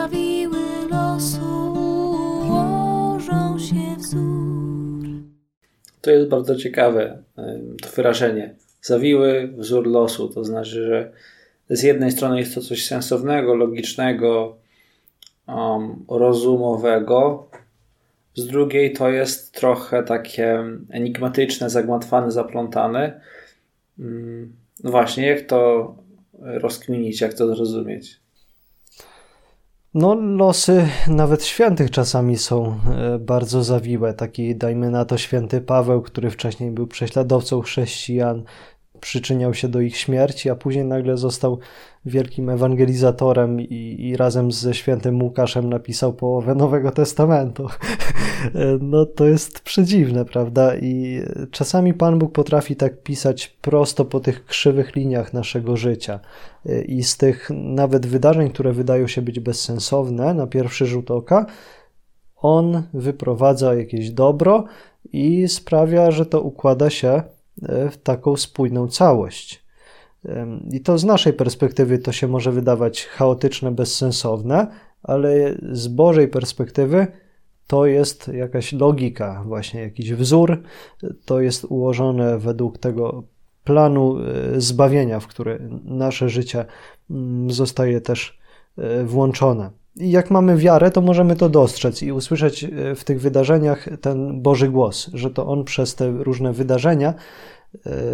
To 6.01 6.11
jest 6.11 6.29
bardzo 6.29 6.57
ciekawe, 6.57 7.23
to 7.83 7.89
wyrażenie. 7.97 8.55
Zawiły 8.83 9.53
wzór 9.57 9.87
losu, 9.87 10.29
to 10.29 10.45
znaczy, 10.45 10.85
że 10.87 11.13
z 11.71 11.83
jednej 11.83 12.13
strony 12.13 12.39
jest 12.39 12.55
to 12.55 12.61
coś 12.61 12.87
sensownego, 12.87 13.55
logicznego, 13.55 14.57
um, 15.47 16.05
rozumowego, 16.09 17.49
z 18.35 18.47
drugiej 18.47 18.93
to 18.93 19.09
jest 19.11 19.53
trochę 19.53 20.03
takie 20.03 20.65
enigmatyczne, 20.91 21.71
zagmatwane, 21.71 22.31
zaplątane. 22.31 23.21
Mm, 23.99 24.53
no 24.85 24.91
właśnie, 24.91 25.27
jak 25.27 25.41
to 25.41 25.95
rozkminić, 26.39 27.21
jak 27.21 27.35
to 27.35 27.55
zrozumieć? 27.55 28.20
No, 29.95 30.15
losy 30.15 30.89
nawet 31.09 31.45
świętych 31.45 31.91
czasami 31.91 32.37
są 32.37 32.81
e, 32.91 33.19
bardzo 33.19 33.65
zawiłe. 33.65 34.15
Taki, 34.15 34.57
dajmy 34.57 34.91
na 34.91 35.05
to, 35.05 35.19
święty 35.19 35.61
Paweł, 35.61 36.03
który 36.03 36.31
wcześniej 36.31 36.71
był 36.71 36.87
prześladowcą 36.87 37.61
chrześcijan, 37.61 38.45
przyczyniał 39.01 39.55
się 39.55 39.69
do 39.69 39.81
ich 39.81 39.97
śmierci, 39.97 40.51
a 40.51 40.55
później 40.55 40.85
nagle 40.85 41.17
został 41.17 41.59
wielkim 42.05 42.51
ewangelizatorem 42.51 43.61
i, 43.61 43.97
i 43.99 44.17
razem 44.17 44.53
ze 44.53 44.75
świętym 44.75 45.23
Łukaszem 45.23 45.71
napisał 45.71 46.13
połowę 46.13 46.55
Nowego 46.55 46.91
Testamentu. 46.91 47.69
no 48.81 49.07
to 49.07 49.25
jest 49.25 49.61
przedziwne, 49.61 50.25
prawda? 50.25 50.77
I 50.77 51.23
czasami 51.51 51.95
Pan 51.95 52.19
Bóg 52.19 52.33
potrafi 52.33 52.77
tak 52.77 53.03
pisać 53.03 53.49
prosto 53.49 54.05
po 54.05 54.21
tych 54.21 54.45
krzywych 54.45 54.97
liniach 54.97 55.33
naszego 55.33 55.77
życia. 55.77 56.21
I 56.87 57.03
z 57.03 57.17
tych 57.17 57.51
nawet 57.55 58.07
wydarzeń, 58.07 58.51
które 58.51 58.73
wydają 58.73 59.07
się 59.07 59.23
być 59.23 59.41
bezsensowne 59.41 60.35
na 60.35 60.47
pierwszy 60.47 60.87
rzut 60.87 61.11
oka, 61.11 61.47
on 62.37 62.83
wyprowadza 62.95 63.75
jakieś 63.75 64.11
dobro 64.11 64.65
i 65.13 65.49
sprawia, 65.49 66.11
że 66.11 66.27
to 66.27 66.41
układa 66.41 66.91
się 66.91 67.23
w 67.63 67.97
taką 68.03 68.37
spójną 68.37 68.89
całość. 68.89 69.65
I 70.71 70.81
to 70.81 70.99
z 70.99 71.05
naszej 71.05 71.33
perspektywy 71.33 71.99
to 71.99 72.13
się 72.13 72.29
może 72.29 72.53
wydawać 72.53 73.07
chaotyczne, 73.07 73.71
bezsensowne, 73.71 74.67
ale 75.03 75.55
z 75.73 75.89
Bożej 75.89 76.29
perspektywy 76.29 77.07
to 77.67 77.87
jest 77.87 78.29
jakaś 78.29 78.73
logika, 78.73 79.43
właśnie 79.47 79.81
jakiś 79.81 80.13
wzór, 80.13 80.63
to 81.25 81.41
jest 81.41 81.65
ułożone 81.65 82.39
według 82.39 82.79
tego 82.79 83.23
planu 83.65 84.17
e, 84.19 84.61
zbawienia, 84.61 85.21
w 85.21 85.27
który 85.27 85.69
nasze 85.85 86.29
życie 86.29 86.65
mm, 87.11 87.51
zostaje 87.51 88.01
też 88.01 88.39
e, 88.79 89.05
włączone. 89.05 89.71
Jak 89.97 90.31
mamy 90.31 90.57
wiarę, 90.57 90.91
to 90.91 91.01
możemy 91.01 91.37
to 91.37 91.49
dostrzec 91.49 92.03
i 92.03 92.13
usłyszeć 92.13 92.65
e, 92.65 92.95
w 92.95 93.05
tych 93.05 93.21
wydarzeniach 93.21 93.89
ten 94.01 94.43
Boży 94.43 94.69
głos, 94.69 95.11
że 95.15 95.31
to 95.31 95.47
On 95.47 95.65
przez 95.65 95.95
te 95.95 96.11
różne 96.11 96.53
wydarzenia 96.53 97.15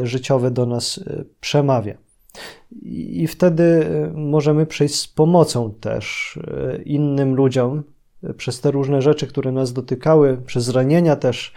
życiowe 0.03 0.51
do 0.51 0.67
nas 0.67 1.01
przemawia. 1.41 1.95
I 2.83 3.27
wtedy 3.27 3.87
możemy 4.15 4.67
przyjść 4.67 4.95
z 4.95 5.09
pomocą 5.09 5.75
też 5.81 6.39
innym 6.85 7.35
ludziom 7.35 7.83
przez 8.37 8.61
te 8.61 8.71
różne 8.71 9.03
rzeczy, 9.03 9.27
które 9.27 9.53
nas 9.53 9.73
dotykały, 9.73 10.39
przez 10.47 10.69
ranienia 10.69 11.17
też, 11.17 11.53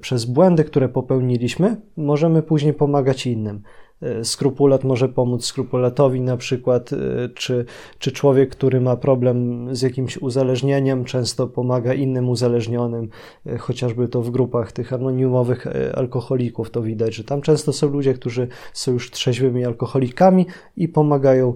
przez 0.00 0.24
błędy, 0.24 0.64
które 0.64 0.88
popełniliśmy, 0.88 1.76
możemy 1.96 2.42
później 2.42 2.74
pomagać 2.74 3.26
innym. 3.26 3.62
E, 4.02 4.24
skrupulat 4.24 4.84
może 4.84 5.08
pomóc 5.08 5.44
skrupulatowi 5.44 6.20
na 6.20 6.36
przykład, 6.36 6.92
e, 6.92 6.96
czy, 7.34 7.64
czy 7.98 8.12
człowiek, 8.12 8.50
który 8.50 8.80
ma 8.80 8.96
problem 8.96 9.68
z 9.76 9.82
jakimś 9.82 10.16
uzależnieniem, 10.16 11.04
często 11.04 11.46
pomaga 11.46 11.94
innym 11.94 12.28
uzależnionym, 12.28 13.08
e, 13.46 13.58
chociażby 13.58 14.08
to 14.08 14.22
w 14.22 14.30
grupach 14.30 14.72
tych 14.72 14.92
anonimowych 14.92 15.66
alkoholików 15.94 16.70
to 16.70 16.82
widać, 16.82 17.14
że 17.14 17.24
tam 17.24 17.42
często 17.42 17.72
są 17.72 17.90
ludzie, 17.90 18.14
którzy 18.14 18.48
są 18.72 18.92
już 18.92 19.10
trzeźwymi 19.10 19.64
alkoholikami 19.64 20.46
i 20.76 20.88
pomagają 20.88 21.54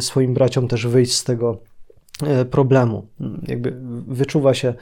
swoim 0.00 0.34
braciom 0.34 0.68
też 0.68 0.86
wyjść 0.86 1.12
z 1.12 1.24
tego 1.24 1.58
problemu. 2.50 3.06
Jakby 3.48 3.76
wyczuwa 4.06 4.54
się 4.54 4.74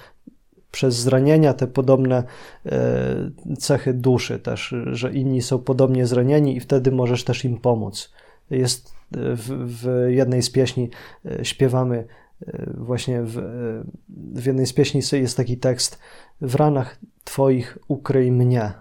przez 0.74 0.94
zranienia 0.94 1.54
te 1.54 1.66
podobne 1.66 2.24
e, 2.66 3.30
cechy 3.58 3.94
duszy 3.94 4.38
też, 4.38 4.74
że 4.86 5.12
inni 5.12 5.42
są 5.42 5.58
podobnie 5.58 6.06
zranieni 6.06 6.56
i 6.56 6.60
wtedy 6.60 6.92
możesz 6.92 7.24
też 7.24 7.44
im 7.44 7.58
pomóc. 7.58 8.12
Jest 8.50 8.88
e, 8.88 8.94
w, 9.36 9.48
w 9.82 10.06
jednej 10.08 10.42
z 10.42 10.50
pieśni 10.50 10.90
e, 11.24 11.44
śpiewamy 11.44 12.06
właśnie 12.74 13.22
w, 13.22 13.42
w 14.34 14.46
jednej 14.46 14.66
z 14.66 14.72
pieśni 14.72 15.00
jest 15.12 15.36
taki 15.36 15.56
tekst 15.56 15.98
w 16.40 16.54
ranach 16.54 16.98
Twoich 17.24 17.78
ukryj 17.88 18.32
mnie 18.32 18.72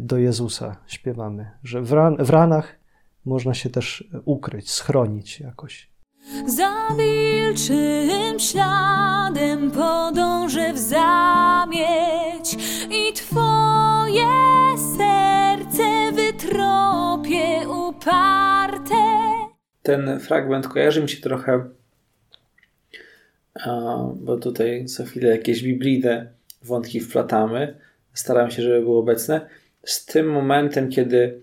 do 0.00 0.18
Jezusa 0.18 0.76
śpiewamy, 0.86 1.50
że 1.62 1.82
w, 1.82 1.92
ran, 1.92 2.16
w 2.16 2.30
ranach 2.30 2.78
można 3.24 3.54
się 3.54 3.70
też 3.70 4.10
ukryć, 4.24 4.70
schronić 4.70 5.40
jakoś. 5.40 5.93
Za 6.46 6.88
wilczym 6.96 8.40
śladem 8.40 9.70
podążę 9.70 10.72
w 10.72 10.78
zamieć 10.78 12.56
i 12.90 13.12
Twoje 13.12 14.26
serce 14.96 16.12
wytropie 16.12 17.68
uparte. 17.68 18.94
Ten 19.82 20.20
fragment 20.20 20.68
kojarzy 20.68 21.02
mi 21.02 21.08
się 21.08 21.20
trochę, 21.22 21.64
bo 24.14 24.36
tutaj 24.36 24.86
co 24.86 25.04
chwilę 25.04 25.28
jakieś 25.28 25.62
biblijne 25.62 26.26
wątki 26.62 27.00
wplatamy. 27.00 27.74
Staram 28.12 28.50
się, 28.50 28.62
żeby 28.62 28.80
było 28.80 29.00
obecne. 29.00 29.46
Z 29.84 30.06
tym 30.06 30.30
momentem, 30.30 30.90
kiedy 30.90 31.40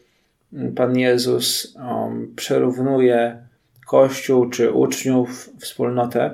Pan 0.75 0.97
Jezus 0.97 1.75
um, 1.75 2.33
przerównuje 2.35 3.50
kościół 3.91 4.49
czy 4.49 4.71
uczniów, 4.71 5.49
wspólnotę 5.59 6.31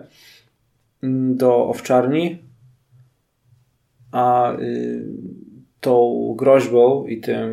do 1.42 1.68
owczarni, 1.68 2.38
a 4.12 4.54
y, 4.60 5.04
tą 5.80 6.34
groźbą 6.38 7.06
i 7.06 7.22
tym 7.22 7.50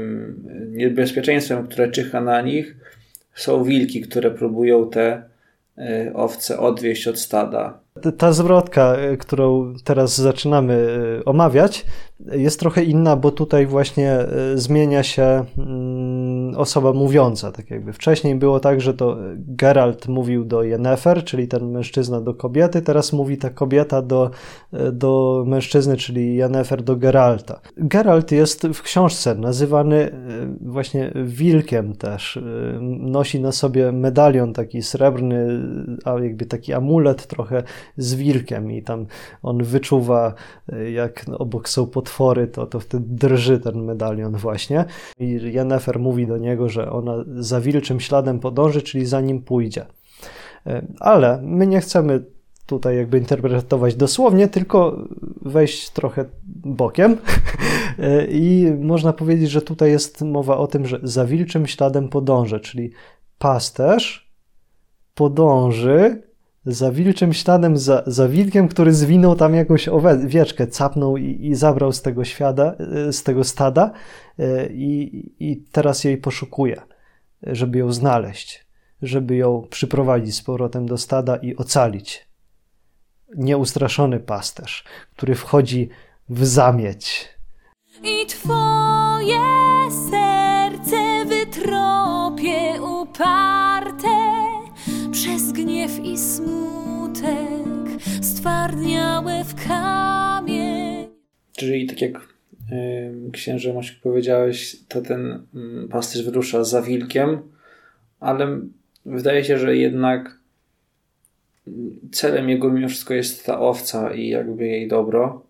niebezpieczeństwem, 0.70 1.66
które 1.66 1.90
czyha 1.90 2.20
na 2.20 2.40
nich, 2.40 2.76
są 3.34 3.64
wilki, 3.64 4.00
które 4.00 4.30
próbują 4.30 4.90
te 4.90 5.22
y, 5.78 6.14
owce 6.14 6.58
odwieść 6.58 7.08
od 7.08 7.18
stada. 7.18 7.78
Ta 8.18 8.32
zwrotka, 8.32 8.96
y, 9.12 9.16
którą 9.16 9.74
teraz 9.84 10.16
zaczynamy 10.16 10.88
omawiać, 11.24 11.86
jest 12.20 12.60
trochę 12.60 12.84
inna, 12.84 13.16
bo 13.16 13.30
tutaj 13.30 13.66
właśnie 13.66 14.18
zmienia 14.54 15.02
się 15.02 15.44
mm, 15.58 16.23
osoba 16.56 16.92
mówiąca, 16.92 17.52
tak 17.52 17.70
jakby. 17.70 17.92
Wcześniej 17.92 18.34
było 18.34 18.60
tak, 18.60 18.80
że 18.80 18.94
to 18.94 19.16
Geralt 19.36 20.08
mówił 20.08 20.44
do 20.44 20.62
Yennefer, 20.62 21.24
czyli 21.24 21.48
ten 21.48 21.70
mężczyzna 21.70 22.20
do 22.20 22.34
kobiety, 22.34 22.82
teraz 22.82 23.12
mówi 23.12 23.38
ta 23.38 23.50
kobieta 23.50 24.02
do, 24.02 24.30
do 24.92 25.44
mężczyzny, 25.46 25.96
czyli 25.96 26.36
Yennefer 26.36 26.82
do 26.82 26.96
Geralta. 26.96 27.60
Geralt 27.76 28.32
jest 28.32 28.66
w 28.66 28.82
książce 28.82 29.34
nazywany 29.34 29.96
e, 29.96 30.12
właśnie 30.60 31.12
wilkiem 31.14 31.96
też. 31.96 32.36
E, 32.36 32.40
nosi 33.00 33.40
na 33.40 33.52
sobie 33.52 33.92
medalion 33.92 34.52
taki 34.52 34.82
srebrny, 34.82 35.60
a 36.04 36.10
jakby 36.10 36.46
taki 36.46 36.72
amulet 36.72 37.26
trochę 37.26 37.62
z 37.96 38.14
wilkiem 38.14 38.72
i 38.72 38.82
tam 38.82 39.06
on 39.42 39.62
wyczuwa, 39.62 40.34
e, 40.72 40.90
jak 40.90 41.24
obok 41.38 41.68
są 41.68 41.86
potwory, 41.86 42.46
to, 42.46 42.66
to 42.66 42.80
wtedy 42.80 43.04
drży 43.08 43.58
ten 43.58 43.84
medalion 43.84 44.36
właśnie. 44.36 44.84
I 45.18 45.40
Yennefer 45.42 45.98
mówi 45.98 46.26
do 46.26 46.38
niego, 46.44 46.68
że 46.68 46.92
ona 46.92 47.24
za 47.36 47.60
wilczym 47.60 48.00
śladem 48.00 48.40
podąży, 48.40 48.82
czyli 48.82 49.06
za 49.06 49.20
nim 49.20 49.42
pójdzie. 49.42 49.86
E, 50.66 50.86
ale 51.00 51.40
my 51.42 51.66
nie 51.66 51.80
chcemy 51.80 52.24
tutaj 52.66 52.96
jakby 52.96 53.18
interpretować 53.18 53.94
dosłownie, 53.94 54.48
tylko 54.48 54.98
wejść 55.42 55.90
trochę 55.90 56.24
bokiem. 56.64 57.16
E, 57.98 58.26
I 58.26 58.72
można 58.80 59.12
powiedzieć, 59.12 59.50
że 59.50 59.62
tutaj 59.62 59.90
jest 59.90 60.22
mowa 60.22 60.56
o 60.56 60.66
tym, 60.66 60.86
że 60.86 61.00
za 61.02 61.24
wilczym 61.24 61.66
śladem 61.66 62.08
podąży, 62.08 62.60
czyli 62.60 62.90
pasterz 63.38 64.30
podąży 65.14 66.22
za 66.66 66.92
wilczym 66.92 67.32
śladem, 67.32 67.76
za, 67.76 68.02
za 68.06 68.28
wilkiem, 68.28 68.68
który 68.68 68.92
zwinął 68.92 69.36
tam 69.36 69.54
jakąś 69.54 69.88
owieczkę, 69.88 70.66
capnął 70.66 71.16
i, 71.16 71.46
i 71.46 71.54
zabrał 71.54 71.92
z 71.92 72.02
tego, 72.02 72.24
świata, 72.24 72.74
z 73.10 73.22
tego 73.22 73.44
stada 73.44 73.92
e, 74.38 74.66
i, 74.66 75.32
i 75.50 75.56
teraz 75.72 76.04
jej 76.04 76.16
poszukuje, 76.16 76.82
żeby 77.42 77.78
ją 77.78 77.92
znaleźć, 77.92 78.66
żeby 79.02 79.36
ją 79.36 79.66
przyprowadzić 79.70 80.36
z 80.36 80.42
powrotem 80.42 80.86
do 80.86 80.98
stada 80.98 81.36
i 81.36 81.56
ocalić. 81.56 82.28
Nieustraszony 83.36 84.20
pasterz, 84.20 84.84
który 85.16 85.34
wchodzi 85.34 85.88
w 86.28 86.46
zamieć. 86.46 87.28
I 88.02 88.26
twoje 88.26 89.40
serce 90.10 91.24
wytropie 91.26 92.82
uparte 92.82 93.73
przez 95.24 95.52
gniew 95.52 95.98
i 96.04 96.18
smutek 96.18 98.02
stwardniałe 98.22 99.44
w 99.44 99.68
kamień. 99.68 101.08
Czyli 101.56 101.86
tak 101.86 102.00
jak 102.00 102.12
yy, 102.70 103.30
księże 103.32 103.74
Maciek 103.74 104.00
powiedziałeś, 104.02 104.76
to 104.88 105.02
ten 105.02 105.46
yy, 105.54 105.88
pasterz 105.88 106.24
wyrusza 106.24 106.64
za 106.64 106.82
wilkiem, 106.82 107.42
ale 108.20 108.60
wydaje 109.06 109.44
się, 109.44 109.58
że 109.58 109.76
jednak 109.76 110.38
celem 112.12 112.48
jego 112.48 112.70
mimo 112.70 112.88
wszystko 112.88 113.14
jest 113.14 113.46
ta 113.46 113.60
owca 113.60 114.14
i 114.14 114.28
jakby 114.28 114.66
jej 114.66 114.88
dobro, 114.88 115.46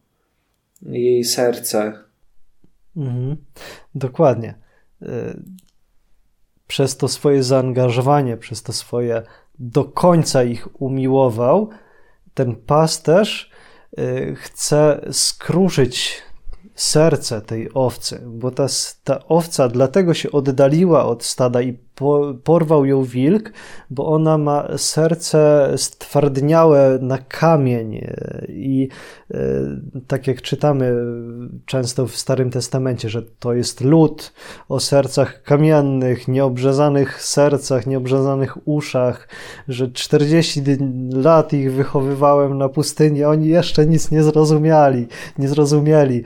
jej 0.82 1.24
serce. 1.24 1.92
Mhm. 2.96 3.36
Dokładnie. 3.94 4.54
Y, 5.02 5.06
przez 6.66 6.96
to 6.96 7.08
swoje 7.08 7.42
zaangażowanie, 7.42 8.36
przez 8.36 8.62
to 8.62 8.72
swoje 8.72 9.22
do 9.58 9.84
końca 9.84 10.42
ich 10.42 10.82
umiłował, 10.82 11.68
ten 12.34 12.56
pasterz 12.56 13.50
y, 13.98 14.34
chce 14.38 15.00
skruszyć 15.12 16.22
serce 16.74 17.40
tej 17.40 17.74
owcy, 17.74 18.22
bo 18.26 18.50
ta, 18.50 18.66
ta 19.04 19.24
owca 19.28 19.68
dlatego 19.68 20.14
się 20.14 20.32
oddaliła 20.32 21.04
od 21.04 21.24
stada 21.24 21.62
i 21.62 21.72
porwał 22.44 22.84
ją 22.84 23.04
wilk, 23.04 23.52
bo 23.90 24.06
ona 24.06 24.38
ma 24.38 24.78
serce 24.78 25.72
stwardniałe 25.76 26.98
na 27.02 27.18
kamień 27.18 27.96
e, 27.96 28.46
i 28.48 28.88
e, 29.30 29.38
tak 30.06 30.26
jak 30.26 30.42
czytamy 30.42 30.94
często 31.66 32.06
w 32.06 32.16
Starym 32.16 32.50
Testamencie, 32.50 33.08
że 33.08 33.22
to 33.22 33.54
jest 33.54 33.80
lud 33.80 34.32
o 34.68 34.80
sercach 34.80 35.42
kamiennych, 35.42 36.28
nieobrzezanych 36.28 37.22
sercach, 37.22 37.86
nieobrzezanych 37.86 38.68
uszach, 38.68 39.28
że 39.68 39.90
40 39.90 40.62
lat 41.12 41.52
ich 41.52 41.72
wychowywałem 41.72 42.58
na 42.58 42.68
pustyni, 42.68 43.24
oni 43.24 43.48
jeszcze 43.48 43.86
nic 43.86 44.10
nie 44.10 44.22
zrozumieli, 44.22 45.06
nie 45.38 45.48
zrozumieli. 45.48 46.22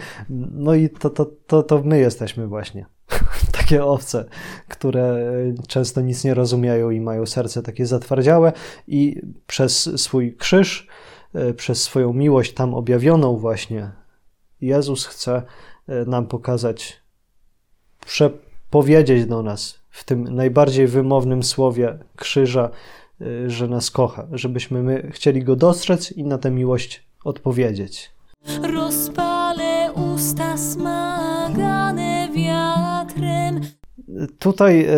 No 0.52 0.74
i 0.74 0.88
to, 0.88 1.10
to, 1.10 1.26
to, 1.46 1.62
to 1.62 1.82
my 1.84 1.98
jesteśmy 1.98 2.46
właśnie. 2.46 2.86
takie 3.68 3.84
owce, 3.84 4.24
które 4.68 5.18
często 5.66 6.00
nic 6.00 6.24
nie 6.24 6.34
rozumieją 6.34 6.90
i 6.90 7.00
mają 7.00 7.26
serce 7.26 7.62
takie 7.62 7.86
zatwardziałe 7.86 8.52
i 8.86 9.22
przez 9.46 10.00
swój 10.00 10.36
krzyż, 10.36 10.86
e, 11.34 11.54
przez 11.54 11.82
swoją 11.82 12.12
miłość 12.12 12.54
tam 12.54 12.74
objawioną 12.74 13.36
właśnie, 13.36 13.90
Jezus 14.60 15.06
chce 15.06 15.42
e, 15.88 16.04
nam 16.04 16.26
pokazać, 16.26 17.02
przepowiedzieć 18.06 19.26
do 19.26 19.42
nas 19.42 19.78
w 19.90 20.04
tym 20.04 20.34
najbardziej 20.34 20.86
wymownym 20.86 21.42
słowie 21.42 21.98
krzyża, 22.16 22.70
e, 23.20 23.50
że 23.50 23.68
nas 23.68 23.90
kocha, 23.90 24.26
żebyśmy 24.32 24.82
my 24.82 25.10
chcieli 25.12 25.44
Go 25.44 25.56
dostrzec 25.56 26.12
i 26.12 26.24
na 26.24 26.38
tę 26.38 26.50
miłość 26.50 27.08
odpowiedzieć. 27.24 28.10
Rozpalę 28.74 29.27
Tutaj 34.38 34.86
y, 34.86 34.88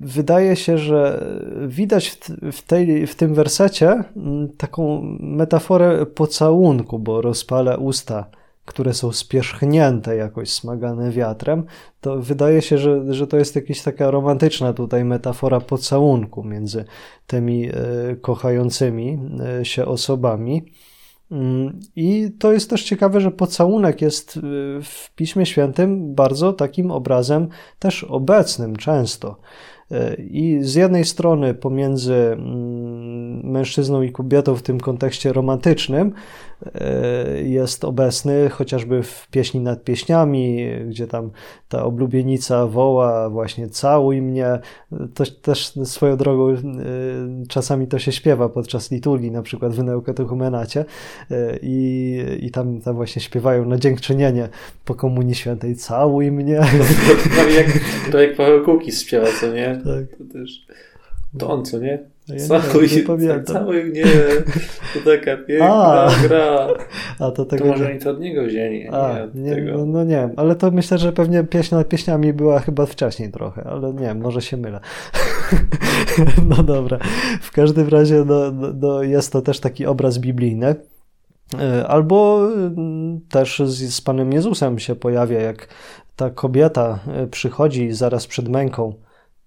wydaje 0.00 0.56
się, 0.56 0.78
że 0.78 1.26
widać 1.66 2.18
w, 2.52 2.62
tej, 2.62 3.06
w 3.06 3.14
tym 3.14 3.34
wersecie 3.34 4.04
taką 4.56 5.02
metaforę 5.20 6.06
pocałunku, 6.06 6.98
bo 6.98 7.20
rozpalę 7.20 7.78
usta, 7.78 8.30
które 8.68 8.94
są 8.94 9.12
spierzchnięte 9.12 10.16
jakoś 10.16 10.50
smagane 10.50 11.10
wiatrem, 11.10 11.64
to 12.00 12.18
wydaje 12.18 12.62
się, 12.62 12.78
że, 12.78 13.14
że 13.14 13.26
to 13.26 13.36
jest 13.36 13.56
jakaś 13.56 13.82
taka 13.82 14.10
romantyczna 14.10 14.72
tutaj 14.72 15.04
metafora 15.04 15.60
pocałunku 15.60 16.44
między 16.44 16.84
tymi 17.26 17.68
y, 17.68 18.16
kochającymi 18.20 19.18
y, 19.60 19.64
się 19.64 19.86
osobami. 19.86 20.72
Mm, 21.30 21.80
I 21.96 22.30
to 22.38 22.52
jest 22.52 22.70
też 22.70 22.84
ciekawe, 22.84 23.20
że 23.20 23.30
pocałunek 23.30 24.02
jest 24.02 24.36
y, 24.36 24.40
w 24.82 25.10
Piśmie 25.16 25.46
Świętym 25.46 26.14
bardzo 26.14 26.52
takim 26.52 26.90
obrazem 26.90 27.48
też 27.78 28.04
obecnym 28.04 28.76
często. 28.76 29.36
I 30.18 30.58
z 30.60 30.74
jednej 30.74 31.04
strony 31.04 31.54
pomiędzy 31.54 32.14
mm, 32.14 32.97
mężczyzną 33.44 34.02
i 34.02 34.12
kobietą 34.12 34.56
w 34.56 34.62
tym 34.62 34.80
kontekście 34.80 35.32
romantycznym 35.32 36.12
e, 36.74 37.42
jest 37.42 37.84
obecny 37.84 38.48
chociażby 38.48 39.02
w 39.02 39.28
pieśni 39.30 39.60
nad 39.60 39.84
pieśniami, 39.84 40.70
gdzie 40.88 41.06
tam 41.06 41.30
ta 41.68 41.84
oblubienica 41.84 42.66
woła 42.66 43.30
właśnie 43.30 43.68
całuj 43.68 44.22
mnie. 44.22 44.58
To 45.14 45.24
też 45.42 45.72
swoją 45.84 46.16
drogą 46.16 46.50
e, 46.50 46.56
czasami 47.48 47.86
to 47.86 47.98
się 47.98 48.12
śpiewa 48.12 48.48
podczas 48.48 48.90
liturgii, 48.90 49.30
na 49.30 49.42
przykład 49.42 49.72
w 49.72 49.84
Neukatechumenacie 49.84 50.84
e, 51.30 51.58
i, 51.62 52.18
i 52.40 52.50
tam, 52.50 52.80
tam 52.80 52.94
właśnie 52.94 53.22
śpiewają 53.22 53.64
na 53.64 53.78
dziękczynienie 53.78 54.48
po 54.84 54.94
Komunii 54.94 55.34
Świętej 55.34 55.76
całuj 55.76 56.32
mnie. 56.32 56.60
To, 57.08 57.42
to, 57.42 57.48
jak, 57.48 57.66
to 58.12 58.20
jak 58.20 58.36
Paweł 58.36 58.64
Kukis 58.64 59.02
śpiewa, 59.02 59.26
co 59.40 59.52
nie? 59.52 59.80
Tak. 59.84 60.18
To 60.18 60.32
też. 60.32 60.66
To 61.38 61.50
on, 61.50 61.64
co 61.64 61.78
nie? 61.78 61.98
Ja 62.28 62.60
Całuj, 62.60 62.88
nie, 62.96 63.02
pamiętam. 63.02 63.44
całuj 63.54 63.84
mnie, 63.84 64.04
to 64.94 65.10
taka 65.10 65.36
piękna 65.46 66.04
A. 66.04 66.10
gra. 66.28 66.68
A 67.18 67.30
to 67.30 67.30
To 67.30 67.44
tego 67.44 67.64
może 67.64 67.84
nie... 67.84 67.90
oni 67.90 68.00
to 68.00 68.10
od 68.10 68.20
niego 68.20 68.44
wzięli, 68.44 68.88
A, 68.88 69.18
nie 69.34 69.50
nie, 69.50 69.62
no, 69.62 69.86
no 69.86 70.04
nie 70.04 70.16
wiem, 70.16 70.32
ale 70.36 70.54
to 70.56 70.70
myślę, 70.70 70.98
że 70.98 71.12
pewnie 71.12 71.44
pieśń 71.44 71.74
nad 71.74 71.88
pieśniami 71.88 72.32
była 72.32 72.60
chyba 72.60 72.86
wcześniej 72.86 73.30
trochę, 73.30 73.64
ale 73.64 73.92
nie 73.92 74.00
wiem, 74.06 74.20
może 74.20 74.42
się 74.42 74.56
mylę. 74.56 74.80
no 76.50 76.62
dobra, 76.62 76.98
w 77.40 77.52
każdym 77.52 77.88
razie 77.88 78.24
no, 78.26 78.52
no, 78.52 78.68
no 78.80 79.02
jest 79.02 79.32
to 79.32 79.42
też 79.42 79.60
taki 79.60 79.86
obraz 79.86 80.18
biblijny. 80.18 80.74
E, 81.60 81.86
Albo 81.88 82.48
mm, 82.54 83.20
też 83.30 83.62
z, 83.64 83.94
z 83.94 84.00
Panem 84.00 84.32
Jezusem 84.32 84.78
się 84.78 84.94
pojawia, 84.94 85.40
jak 85.40 85.68
ta 86.16 86.30
kobieta 86.30 86.98
e, 87.14 87.26
przychodzi 87.26 87.92
zaraz 87.92 88.26
przed 88.26 88.48
męką 88.48 88.94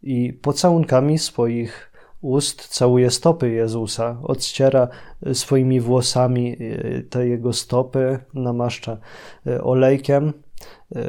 i 0.03 0.33
pocałunkami 0.33 1.17
swoich 1.17 1.90
ust 2.21 2.67
całuje 2.67 3.11
stopy 3.11 3.49
Jezusa, 3.49 4.17
odciera 4.23 4.87
swoimi 5.33 5.79
włosami 5.79 6.57
e, 6.59 7.01
te 7.01 7.27
jego 7.27 7.53
stopy, 7.53 8.19
namaszcza 8.33 8.97
e, 9.47 9.63
olejkiem. 9.63 10.33
E, 10.95 11.01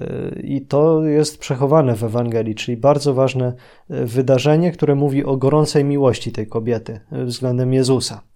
I 0.43 0.67
to 0.67 1.05
jest 1.05 1.39
przechowane 1.39 1.97
w 1.97 2.05
Ewangelii, 2.05 2.55
czyli 2.55 2.77
bardzo 2.77 3.15
ważne 3.15 3.53
wydarzenie, 3.89 4.73
które 4.73 4.95
mówi 4.95 5.25
o 5.25 5.37
gorącej 5.37 5.85
miłości 5.85 6.33
tej 6.33 6.47
kobiety 6.47 7.01
względem 7.11 7.73
Jezusa. 7.73 8.32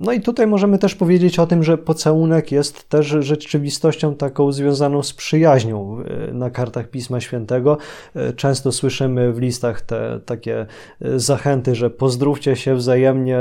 No 0.00 0.12
i 0.12 0.20
tutaj 0.20 0.46
możemy 0.46 0.78
też 0.78 0.94
powiedzieć 0.94 1.38
o 1.38 1.46
tym, 1.46 1.62
że 1.62 1.78
pocałunek 1.78 2.52
jest 2.52 2.88
też 2.88 3.06
rzeczywistością 3.06 4.14
taką 4.14 4.52
związaną 4.52 5.02
z 5.02 5.12
przyjaźnią 5.12 5.98
e, 6.00 6.32
na 6.32 6.50
kartach 6.50 6.90
Pisma 6.90 7.20
Świętego. 7.20 7.78
E, 8.14 8.32
Często 8.32 8.72
słyszymy 8.72 9.32
w 9.32 9.38
listach 9.38 9.80
te 9.80 10.20
takie 10.26 10.66
e, 11.00 11.18
zachęty, 11.18 11.74
że 11.74 11.90
pozdrówcie 11.90 12.56
się 12.56 12.74
wzajemnie 12.74 13.38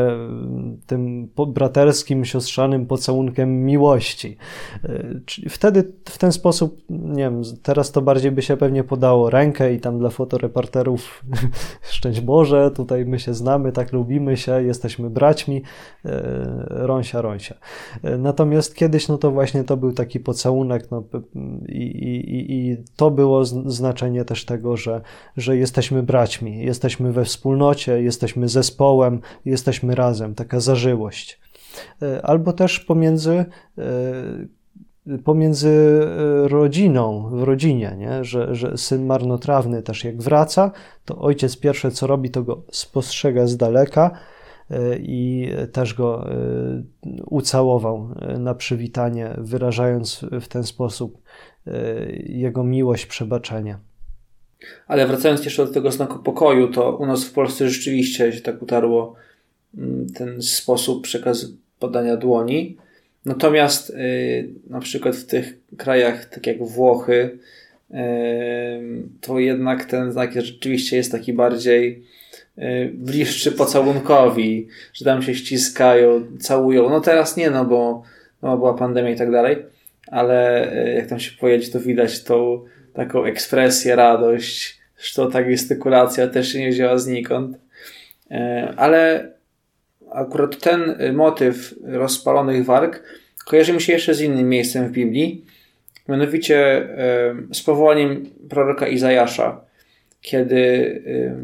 tym 0.87 1.29
braterskim, 1.47 2.25
siostrzanym 2.25 2.85
pocałunkiem 2.85 3.65
miłości. 3.65 4.37
Wtedy 5.49 5.91
w 6.05 6.17
ten 6.17 6.31
sposób, 6.31 6.81
nie 6.89 7.23
wiem, 7.23 7.41
teraz 7.63 7.91
to 7.91 8.01
bardziej 8.01 8.31
by 8.31 8.41
się 8.41 8.57
pewnie 8.57 8.83
podało 8.83 9.29
rękę 9.29 9.73
i 9.73 9.79
tam 9.79 9.99
dla 9.99 10.09
fotoreporterów 10.09 11.23
szczęść 11.91 12.21
Boże, 12.21 12.71
tutaj 12.71 13.05
my 13.05 13.19
się 13.19 13.33
znamy, 13.33 13.71
tak 13.71 13.93
lubimy 13.93 14.37
się, 14.37 14.63
jesteśmy 14.63 15.09
braćmi, 15.09 15.63
rąsia, 16.69 17.21
rąsia. 17.21 17.55
E, 18.03 18.17
Natomiast 18.17 18.75
kiedyś, 18.75 19.07
no 19.07 19.17
to 19.17 19.31
właśnie 19.31 19.63
to 19.63 19.77
był 19.77 19.91
taki 19.93 20.19
pocałunek, 20.19 20.91
no 20.91 21.03
i, 21.69 21.81
i, 21.81 22.53
i- 22.71 22.77
to 22.95 23.11
było 23.11 23.45
znaczenie 23.45 24.25
też 24.25 24.45
tego, 24.45 24.77
że, 24.77 25.01
że 25.37 25.57
jesteśmy 25.57 26.03
braćmi, 26.03 26.65
jesteśmy 26.65 27.11
we 27.11 27.25
wspólnocie, 27.25 28.01
jesteśmy 28.01 28.49
zespołem, 28.49 29.19
jesteśmy 29.45 29.95
razem, 29.95 30.35
taka 30.35 30.59
zażyłość. 30.59 31.39
E, 32.01 32.25
Albo 32.25 32.53
też 32.53 32.79
pomiędzy 32.79 33.45
e, 33.77 33.85
pomiędzy 35.23 35.69
e, 36.43 36.47
rodziną, 36.47 37.29
w 37.29 37.43
rodzinie, 37.43 37.95
nie? 37.97 38.23
Że, 38.23 38.55
że 38.55 38.77
syn 38.77 39.05
marnotrawny 39.05 39.81
też 39.81 40.03
jak 40.03 40.21
wraca, 40.21 40.71
to 41.05 41.17
ojciec 41.17 41.57
pierwsze 41.57 41.91
co 41.91 42.07
robi, 42.07 42.29
to 42.29 42.43
go 42.43 42.61
spostrzega 42.71 43.47
z 43.47 43.57
daleka 43.57 44.11
e, 44.11 44.34
i 44.99 45.49
też 45.71 45.93
go 45.93 46.31
e, 46.31 46.35
ucałował 47.25 48.09
e, 48.21 48.39
na 48.39 48.55
przywitanie, 48.55 49.35
wyrażając 49.37 50.25
w 50.41 50.47
ten 50.47 50.63
sposób 50.63 51.17
e, 51.67 51.71
jego 52.15 52.63
miłość, 52.63 53.05
przebaczenie. 53.05 53.77
Ale 54.87 55.07
wracając 55.07 55.45
jeszcze 55.45 55.65
do 55.65 55.73
tego 55.73 55.91
znaku 55.91 56.19
pokoju, 56.19 56.67
to 56.67 56.97
u 56.97 57.05
nas 57.05 57.25
w 57.25 57.33
Polsce 57.33 57.69
rzeczywiście 57.69 58.33
się 58.33 58.41
tak 58.41 58.61
utarło 58.61 59.15
mm, 59.77 60.09
ten 60.13 60.41
sposób 60.41 61.03
przekazu 61.03 61.47
podania 61.79 62.17
dłoni. 62.17 62.77
Natomiast 63.25 63.95
na 64.69 64.79
przykład 64.79 65.15
w 65.15 65.25
tych 65.25 65.57
krajach, 65.77 66.25
tak 66.25 66.47
jak 66.47 66.63
Włochy, 66.63 67.39
to 69.21 69.39
jednak 69.39 69.85
ten 69.85 70.11
znak 70.11 70.33
rzeczywiście 70.33 70.97
jest 70.97 71.11
taki 71.11 71.33
bardziej 71.33 72.03
bliższy 72.93 73.51
pocałunkowi, 73.51 74.67
że 74.93 75.05
tam 75.05 75.21
się 75.21 75.35
ściskają, 75.35 76.25
całują. 76.39 76.89
No 76.89 77.01
teraz 77.01 77.37
nie, 77.37 77.49
no 77.49 77.65
bo 77.65 78.03
no, 78.41 78.57
była 78.57 78.73
pandemia 78.73 79.09
i 79.09 79.15
tak 79.15 79.31
dalej, 79.31 79.57
ale 80.11 80.71
y, 80.87 80.93
jak 80.93 81.07
tam 81.07 81.19
się 81.19 81.37
pojedzie, 81.39 81.71
to 81.71 81.79
widać 81.79 82.23
tą 82.23 82.63
taką 82.93 83.25
ekspresję, 83.25 83.95
radość, 83.95 84.79
zresztą 84.97 85.31
ta 85.31 85.43
gestykulacja 85.43 86.27
też 86.27 86.51
się 86.53 86.59
nie 86.59 86.69
wzięła 86.69 86.97
znikąd. 86.97 87.57
E, 88.31 88.73
Ale 88.77 89.31
akurat 90.11 90.59
ten 90.59 90.95
motyw 91.13 91.75
rozpalonych 91.83 92.65
warg 92.65 93.03
kojarzy 93.45 93.73
mi 93.73 93.81
się 93.81 93.93
jeszcze 93.93 94.13
z 94.13 94.21
innym 94.21 94.49
miejscem 94.49 94.87
w 94.87 94.91
Biblii, 94.91 95.45
mianowicie 96.09 96.57
e, 96.57 97.35
z 97.53 97.61
powołaniem 97.61 98.25
proroka 98.49 98.87
Izajasza, 98.87 99.61
kiedy 100.21 100.55
e, 101.07 101.35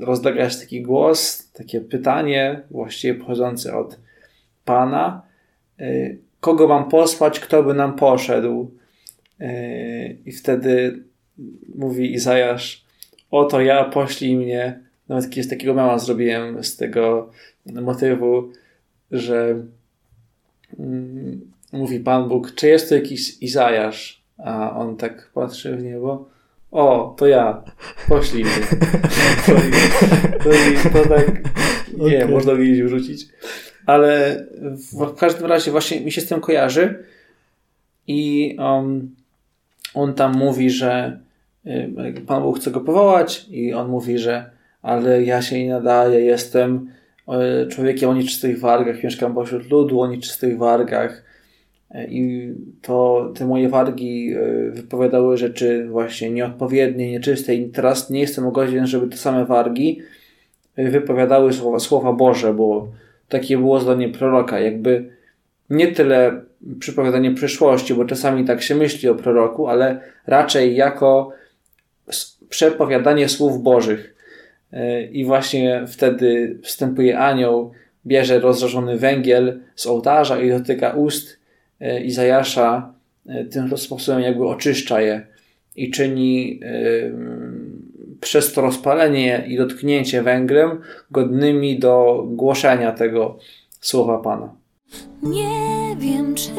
rozlega 0.00 0.50
się 0.50 0.58
taki 0.58 0.82
głos, 0.82 1.50
takie 1.52 1.80
pytanie, 1.80 2.60
właściwie 2.70 3.14
pochodzące 3.14 3.76
od 3.76 3.98
Pana, 4.64 5.22
e, 5.78 6.16
kogo 6.40 6.68
mam 6.68 6.88
posłać, 6.88 7.40
kto 7.40 7.62
by 7.62 7.74
nam 7.74 7.96
poszedł? 7.96 8.70
E, 9.40 10.08
I 10.08 10.32
wtedy 10.32 11.02
mówi 11.74 12.14
Izajasz, 12.14 12.84
oto 13.30 13.60
ja, 13.60 13.84
poślij 13.84 14.36
mnie. 14.36 14.80
Nawet 15.08 15.24
jakiegoś 15.24 15.50
takiego 15.50 15.74
mema 15.74 15.98
zrobiłem 15.98 16.64
z 16.64 16.76
tego 16.76 17.30
motywu, 17.66 18.52
że 19.10 19.62
mm, 20.78 21.52
mówi 21.72 22.00
Pan 22.00 22.28
Bóg, 22.28 22.54
czy 22.54 22.68
jest 22.68 22.88
to 22.88 22.94
jakiś 22.94 23.42
Izajasz? 23.42 24.22
A 24.38 24.76
on 24.76 24.96
tak 24.96 25.30
patrzy 25.34 25.76
w 25.76 25.82
niebo. 25.82 26.35
O, 26.76 27.14
to 27.18 27.26
ja. 27.26 27.62
Poślij 28.08 28.44
mnie. 28.44 28.66
To, 29.46 29.52
to, 30.44 30.90
to 30.92 31.08
tak 31.08 31.26
nie, 31.96 32.16
Okej. 32.16 32.28
można 32.28 32.54
gdzieś 32.54 32.82
wrzucić. 32.82 33.28
Ale 33.86 34.44
w, 34.60 35.14
w 35.14 35.14
każdym 35.14 35.46
razie 35.46 35.70
właśnie 35.70 36.00
mi 36.00 36.12
się 36.12 36.20
z 36.20 36.26
tym 36.26 36.40
kojarzy 36.40 37.04
i 38.06 38.56
um, 38.58 39.14
on 39.94 40.14
tam 40.14 40.36
mówi, 40.36 40.70
że 40.70 41.18
y, 41.66 42.22
Pan 42.26 42.42
Bóg 42.42 42.58
chce 42.58 42.70
go 42.70 42.80
powołać 42.80 43.46
i 43.50 43.74
on 43.74 43.88
mówi, 43.88 44.18
że 44.18 44.50
ale 44.82 45.22
ja 45.22 45.42
się 45.42 45.64
nie 45.64 45.70
nadaję, 45.70 46.20
jestem 46.20 46.90
y, 47.64 47.68
człowiekiem 47.68 48.10
o 48.10 48.14
nieczystych 48.14 48.60
wargach, 48.60 49.02
mieszkam 49.04 49.34
pośród 49.34 49.70
ludu 49.70 50.00
o 50.00 50.06
nieczystych 50.06 50.58
wargach 50.58 51.25
i 51.94 52.52
to 52.82 53.28
te 53.34 53.46
moje 53.46 53.68
wargi 53.68 54.34
y, 54.34 54.70
wypowiadały 54.70 55.36
rzeczy 55.36 55.86
właśnie 55.90 56.30
nieodpowiednie, 56.30 57.10
nieczyste 57.10 57.54
i 57.54 57.68
teraz 57.68 58.10
nie 58.10 58.20
jestem 58.20 58.50
godzien, 58.50 58.86
żeby 58.86 59.08
te 59.08 59.16
same 59.16 59.44
wargi 59.44 60.00
y, 60.78 60.90
wypowiadały 60.90 61.52
słowa, 61.52 61.78
słowa 61.78 62.12
Boże, 62.12 62.54
bo 62.54 62.88
takie 63.28 63.58
było 63.58 63.80
zdanie 63.80 64.08
proroka, 64.08 64.60
jakby 64.60 65.10
nie 65.70 65.92
tyle 65.92 66.40
przypowiadanie 66.78 67.30
przyszłości, 67.30 67.94
bo 67.94 68.04
czasami 68.04 68.44
tak 68.44 68.62
się 68.62 68.74
myśli 68.74 69.08
o 69.08 69.14
proroku, 69.14 69.68
ale 69.68 70.00
raczej 70.26 70.76
jako 70.76 71.32
przepowiadanie 72.48 73.28
słów 73.28 73.62
Bożych. 73.62 74.14
I 75.12 75.24
właśnie 75.24 75.84
wtedy 75.88 76.58
wstępuje 76.62 77.18
anioł, 77.18 77.72
bierze 78.06 78.40
rozżarzony 78.40 78.98
węgiel 78.98 79.60
z 79.74 79.86
ołtarza 79.86 80.40
i 80.40 80.50
dotyka 80.50 80.90
ust 80.90 81.35
Izajasza, 82.04 82.94
yy, 83.26 83.44
tym 83.44 83.78
sposobem 83.78 84.22
jakby 84.22 84.46
oczyszcza 84.46 85.00
je 85.00 85.26
i 85.76 85.90
czyni 85.90 86.58
yy, 86.58 87.14
przez 88.20 88.52
to 88.52 88.60
rozpalenie 88.60 89.44
i 89.48 89.56
dotknięcie 89.56 90.22
węglem 90.22 90.80
godnymi 91.10 91.78
do 91.78 92.24
głoszenia 92.28 92.92
tego 92.92 93.38
słowa 93.80 94.18
Pana. 94.18 94.54
Nie 95.22 95.96
wiem, 95.98 96.34
czy 96.34 96.50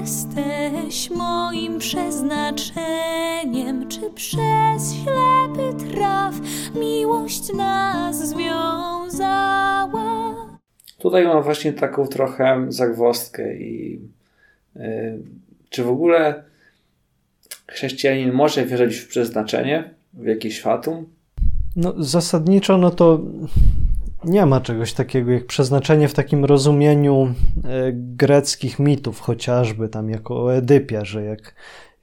jesteś 0.00 1.10
moim 1.10 1.78
przeznaczeniem, 1.78 3.88
czy 3.88 4.00
przez 4.14 4.94
ślepy 4.94 5.74
traf 5.90 6.34
miłość 6.74 7.52
nas 7.52 8.28
związała. 8.28 10.02
Tutaj 10.98 11.24
mam 11.24 11.42
właśnie 11.42 11.72
taką 11.72 12.06
trochę 12.06 12.66
zagwozdkę 12.68 13.56
i 13.56 14.00
czy 15.68 15.84
w 15.84 15.88
ogóle 15.88 16.44
chrześcijanin 17.66 18.32
może 18.32 18.66
wierzyć 18.66 18.96
w 18.96 19.08
przeznaczenie, 19.08 19.94
w 20.14 20.26
jakieś 20.26 20.60
fatum? 20.60 21.06
No, 21.76 21.94
zasadniczo, 21.98 22.78
no 22.78 22.90
to 22.90 23.20
nie 24.24 24.46
ma 24.46 24.60
czegoś 24.60 24.92
takiego 24.92 25.30
jak 25.30 25.46
przeznaczenie 25.46 26.08
w 26.08 26.14
takim 26.14 26.44
rozumieniu 26.44 27.34
e, 27.64 27.92
greckich 27.92 28.78
mitów, 28.78 29.20
chociażby 29.20 29.88
tam 29.88 30.10
jako 30.10 30.42
o 30.44 30.54
Edypie, 30.54 31.04
że 31.04 31.24
jak, 31.24 31.54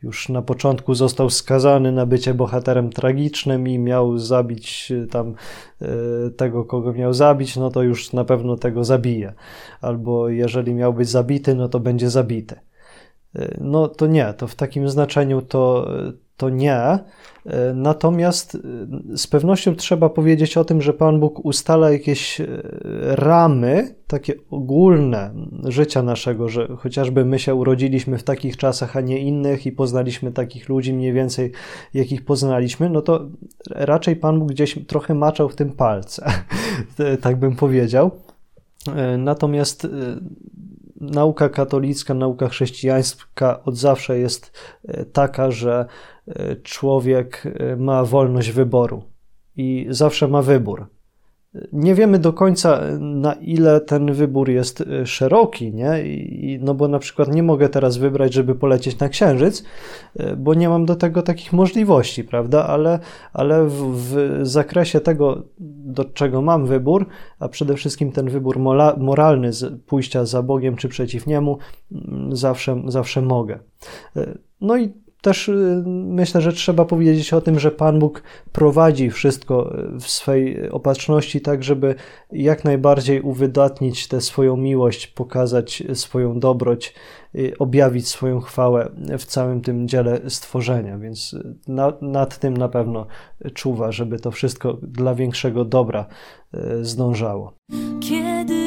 już 0.03 0.29
na 0.29 0.41
początku 0.41 0.93
został 0.93 1.29
skazany 1.29 1.91
na 1.91 2.05
bycie 2.05 2.33
bohaterem 2.33 2.89
tragicznym 2.89 3.67
i 3.67 3.79
miał 3.79 4.17
zabić 4.17 4.93
tam 5.12 5.35
tego, 6.38 6.65
kogo 6.65 6.93
miał 6.93 7.13
zabić, 7.13 7.57
no 7.57 7.69
to 7.69 7.83
już 7.83 8.13
na 8.13 8.25
pewno 8.25 8.57
tego 8.57 8.83
zabije. 8.83 9.33
Albo 9.81 10.29
jeżeli 10.29 10.73
miał 10.73 10.93
być 10.93 11.09
zabity, 11.09 11.55
no 11.55 11.69
to 11.69 11.79
będzie 11.79 12.09
zabity. 12.09 12.55
No 13.62 13.88
to 13.88 14.07
nie, 14.07 14.33
to 14.33 14.47
w 14.47 14.55
takim 14.55 14.89
znaczeniu 14.89 15.41
to, 15.41 15.91
to 16.39 16.49
nie. 16.49 16.99
Natomiast 17.73 18.58
z 19.15 19.28
pewnością 19.28 19.75
trzeba 19.75 20.10
powiedzieć 20.10 20.58
o 20.58 20.65
tym, 20.65 20.82
że 20.82 20.93
Pan 20.93 21.19
Bóg 21.19 21.45
ustala 21.45 21.91
jakieś 21.91 22.41
ramy, 23.02 23.95
takie 24.08 24.34
ogólne 24.52 25.34
życia 25.67 26.04
naszego, 26.04 26.49
że 26.49 26.67
chociażby 26.78 27.25
my 27.25 27.39
się 27.39 27.56
urodziliśmy 27.56 28.17
w 28.17 28.23
takich 28.23 28.58
czasach, 28.58 28.97
a 28.97 29.02
nie 29.02 29.19
innych 29.19 29.65
i 29.65 29.71
poznaliśmy 29.71 30.32
takich 30.32 30.69
ludzi 30.69 30.93
mniej 30.93 31.13
więcej, 31.13 31.52
jakich 31.93 32.25
poznaliśmy, 32.25 32.89
no 32.89 33.02
to 33.02 33.25
raczej 33.69 34.15
Pan 34.15 34.39
Bóg 34.39 34.49
gdzieś 34.49 34.80
trochę 34.88 35.13
maczał 35.13 35.49
w 35.49 35.56
tym 35.56 35.71
palce, 35.71 36.32
tak 37.21 37.36
bym 37.36 37.56
powiedział. 37.56 38.12
Natomiast 39.17 39.88
nauka 40.99 41.49
katolicka, 41.49 42.13
nauka 42.13 42.47
chrześcijańska 42.47 43.63
od 43.63 43.77
zawsze 43.77 44.19
jest 44.19 44.51
e, 44.88 45.05
taka, 45.05 45.51
że 45.51 45.85
e, 46.27 46.55
człowiek 46.55 47.43
e, 47.45 47.75
ma 47.75 48.03
wolność 48.03 48.51
wyboru 48.51 49.03
i 49.55 49.88
zawsze 49.89 50.27
ma 50.27 50.41
wybór. 50.41 50.88
Nie 51.73 51.95
wiemy 51.95 52.19
do 52.19 52.33
końca, 52.33 52.81
na 52.99 53.33
ile 53.33 53.81
ten 53.81 54.13
wybór 54.13 54.49
jest 54.49 54.81
e, 54.81 55.05
szeroki, 55.05 55.73
nie? 55.73 56.03
I, 56.03 56.59
no 56.62 56.73
bo 56.73 56.88
na 56.88 56.99
przykład 56.99 57.33
nie 57.33 57.43
mogę 57.43 57.69
teraz 57.69 57.97
wybrać, 57.97 58.33
żeby 58.33 58.55
polecieć 58.55 58.99
na 58.99 59.09
Księżyc, 59.09 59.63
e, 60.15 60.35
bo 60.35 60.53
nie 60.53 60.69
mam 60.69 60.85
do 60.85 60.95
tego 60.95 61.21
takich 61.21 61.53
możliwości, 61.53 62.23
prawda? 62.23 62.65
Ale, 62.65 62.99
ale 63.33 63.65
w, 63.65 63.95
w 63.95 64.39
zakresie 64.47 64.99
tego, 64.99 65.43
do 65.59 66.05
czego 66.05 66.41
mam 66.41 66.65
wybór, 66.65 67.05
a 67.39 67.47
przede 67.49 67.75
wszystkim 67.75 68.12
ten 68.12 68.29
wybór 68.29 68.59
mola, 68.59 68.95
moralny 68.97 69.53
z 69.53 69.81
pójścia 69.81 70.25
za 70.25 70.43
Bogiem 70.43 70.75
czy 70.75 70.89
przeciw 70.89 71.27
Niemu, 71.27 71.57
zawsze, 72.31 72.81
zawsze 72.88 73.21
mogę. 73.21 73.59
E, 74.15 74.38
no 74.62 74.77
i 74.77 74.93
też 75.21 75.49
y, 75.49 75.84
myślę, 75.88 76.41
że 76.41 76.53
trzeba 76.53 76.86
powiedzieć 76.86 77.34
o 77.34 77.41
tym, 77.41 77.60
że 77.60 77.71
Pan 77.71 77.99
Bóg 77.99 78.23
prowadzi 78.51 79.10
wszystko 79.10 79.75
w 79.99 80.08
swej 80.08 80.69
opatrzności, 80.69 81.41
tak 81.41 81.63
żeby 81.63 81.95
jak 82.32 82.63
najbardziej 82.65 83.21
uwydatnić 83.21 84.08
tę 84.08 84.21
swoją 84.21 84.58
miłość, 84.58 85.08
pokazać 85.08 85.84
swoją 85.93 86.39
dobroć, 86.39 86.93
y, 87.36 87.53
objawić 87.60 88.08
swoją 88.08 88.39
chwałę 88.39 88.91
w 89.19 89.25
całym 89.25 89.62
tym 89.62 89.88
dziele 89.88 90.21
stworzenia. 90.29 90.97
Więc 90.97 91.36
na, 91.67 91.93
nad 92.01 92.39
tym 92.39 92.58
na 92.58 92.69
pewno 92.69 93.05
czuwa, 93.53 93.91
żeby 93.91 94.19
to 94.19 94.32
wszystko 94.32 94.73
dla 94.73 95.15
większego 95.15 95.65
dobra 95.65 96.05
y, 96.55 96.86
zdążało. 96.86 97.53
Kiedy 97.99 98.59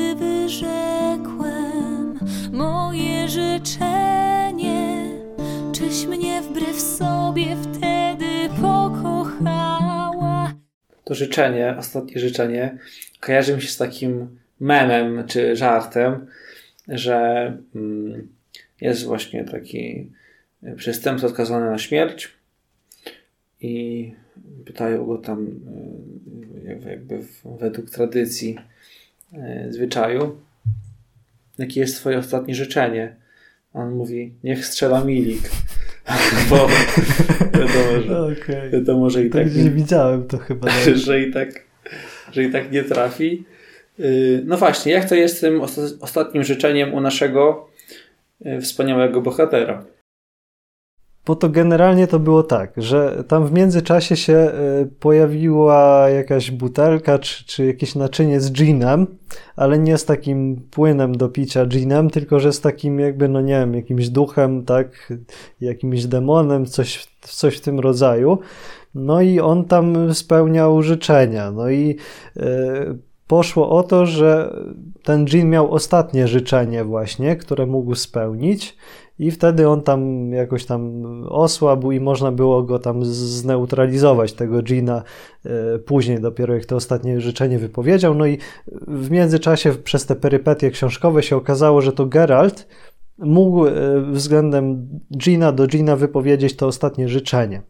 To 11.04 11.14
życzenie, 11.14 11.74
ostatnie 11.78 12.20
życzenie, 12.20 12.78
kojarzy 13.20 13.54
mi 13.56 13.62
się 13.62 13.68
z 13.68 13.76
takim 13.76 14.38
memem 14.60 15.24
czy 15.26 15.56
żartem, 15.56 16.26
że 16.88 17.46
mm, 17.74 18.28
jest 18.80 19.04
właśnie 19.04 19.44
taki 19.44 20.10
przestępca 20.76 21.28
skazany 21.28 21.70
na 21.70 21.78
śmierć 21.78 22.30
i 23.60 24.14
pytają 24.64 25.06
go 25.06 25.18
tam 25.18 25.46
y, 26.66 26.88
jakby 26.88 27.18
według 27.44 27.90
tradycji 27.90 28.58
y, 29.32 29.72
zwyczaju 29.72 30.40
jakie 31.58 31.80
jest 31.80 31.96
twoje 31.96 32.18
ostatnie 32.18 32.54
życzenie 32.54 33.16
on 33.72 33.94
mówi, 33.94 34.34
niech 34.44 34.66
strzela 34.66 35.04
milik. 35.04 35.50
Bo 36.50 36.68
wiadomo, 37.52 38.02
że, 38.06 38.22
okay. 38.22 38.70
wiadomo, 38.70 39.10
że 39.10 39.24
i 39.24 39.30
tak, 39.30 39.44
tak 39.44 39.56
nie 39.56 39.70
widziałem 39.70 40.28
to 40.28 40.38
chyba. 40.38 40.68
że, 40.94 41.20
i 41.20 41.32
tak, 41.32 41.48
że 42.32 42.44
i 42.44 42.50
tak 42.50 42.72
nie 42.72 42.82
trafi. 42.82 43.44
Y, 44.00 44.42
no 44.44 44.56
właśnie, 44.56 44.92
jak 44.92 45.08
to 45.08 45.14
jest 45.14 45.40
tym 45.40 45.60
ostatnim 46.00 46.44
życzeniem 46.44 46.94
u 46.94 47.00
naszego 47.00 47.68
y, 48.46 48.60
wspaniałego 48.60 49.20
bohatera? 49.20 49.84
Bo 51.26 51.36
to 51.36 51.48
generalnie 51.48 52.06
to 52.06 52.18
było 52.18 52.42
tak, 52.42 52.72
że 52.76 53.24
tam 53.28 53.46
w 53.46 53.52
międzyczasie 53.52 54.16
się 54.16 54.32
e, 54.32 54.52
pojawiła 55.00 56.08
jakaś 56.10 56.50
butelka 56.50 57.18
czy, 57.18 57.44
czy 57.44 57.66
jakieś 57.66 57.94
naczynie 57.94 58.40
z 58.40 58.52
ginem, 58.52 59.06
ale 59.56 59.78
nie 59.78 59.98
z 59.98 60.04
takim 60.04 60.56
płynem 60.70 61.16
do 61.16 61.28
picia 61.28 61.66
ginem, 61.66 62.10
tylko 62.10 62.40
że 62.40 62.52
z 62.52 62.60
takim 62.60 63.00
jakby, 63.00 63.28
no 63.28 63.40
nie 63.40 63.54
wiem, 63.54 63.74
jakimś 63.74 64.08
duchem, 64.08 64.64
tak, 64.64 65.12
jakimś 65.60 66.04
demonem, 66.04 66.66
coś, 66.66 67.08
coś 67.20 67.56
w 67.56 67.60
tym 67.60 67.80
rodzaju. 67.80 68.38
No 68.94 69.20
i 69.20 69.40
on 69.40 69.64
tam 69.64 70.14
spełniał 70.14 70.82
życzenia. 70.82 71.50
No 71.50 71.70
i 71.70 71.96
e, 72.36 72.94
poszło 73.26 73.70
o 73.70 73.82
to, 73.82 74.06
że 74.06 74.56
ten 75.02 75.26
dżin 75.26 75.50
miał 75.50 75.72
ostatnie 75.72 76.28
życzenie 76.28 76.84
właśnie, 76.84 77.36
które 77.36 77.66
mógł 77.66 77.94
spełnić 77.94 78.76
i 79.22 79.30
wtedy 79.30 79.68
on 79.68 79.82
tam 79.82 80.32
jakoś 80.32 80.64
tam 80.64 81.02
osłabł 81.28 81.92
i 81.92 82.00
można 82.00 82.32
było 82.32 82.62
go 82.62 82.78
tam 82.78 83.04
zneutralizować, 83.04 84.32
tego 84.32 84.62
Gina, 84.62 85.02
e, 85.46 85.78
później 85.78 86.20
dopiero 86.20 86.54
jak 86.54 86.64
to 86.64 86.76
ostatnie 86.76 87.20
życzenie 87.20 87.58
wypowiedział. 87.58 88.14
No 88.14 88.26
i 88.26 88.38
w 88.88 89.10
międzyczasie 89.10 89.74
przez 89.74 90.06
te 90.06 90.16
perypetie 90.16 90.70
książkowe 90.70 91.22
się 91.22 91.36
okazało, 91.36 91.80
że 91.80 91.92
to 91.92 92.06
Geralt 92.06 92.68
mógł 93.18 93.66
e, 93.66 93.72
względem 94.12 94.88
Gina 95.16 95.52
do 95.52 95.66
Gina 95.66 95.96
wypowiedzieć 95.96 96.56
to 96.56 96.66
ostatnie 96.66 97.08
życzenie. 97.08 97.62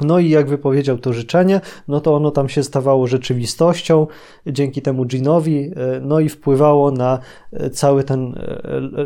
No 0.00 0.18
i 0.18 0.30
jak 0.30 0.48
wypowiedział 0.48 0.98
to 0.98 1.12
życzenie, 1.12 1.60
no 1.88 2.00
to 2.00 2.14
ono 2.14 2.30
tam 2.30 2.48
się 2.48 2.62
stawało 2.62 3.06
rzeczywistością 3.06 4.06
dzięki 4.46 4.82
temu 4.82 5.04
Ginowi, 5.04 5.58
e, 5.58 6.00
no 6.00 6.20
i 6.20 6.28
wpływało 6.28 6.90
na 6.90 7.18
e, 7.52 7.70
cały 7.70 8.04
ten 8.04 8.34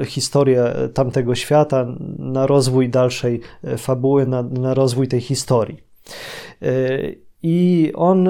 e, 0.00 0.04
historię 0.04 0.64
tamtego 0.94 1.34
świata, 1.34 1.86
na 2.18 2.46
rozwój 2.46 2.88
dalszej 2.88 3.40
fabuły, 3.78 4.26
na, 4.26 4.42
na 4.42 4.74
rozwój 4.74 5.08
tej 5.08 5.20
historii. 5.20 5.88
I 7.42 7.92
on 7.94 8.28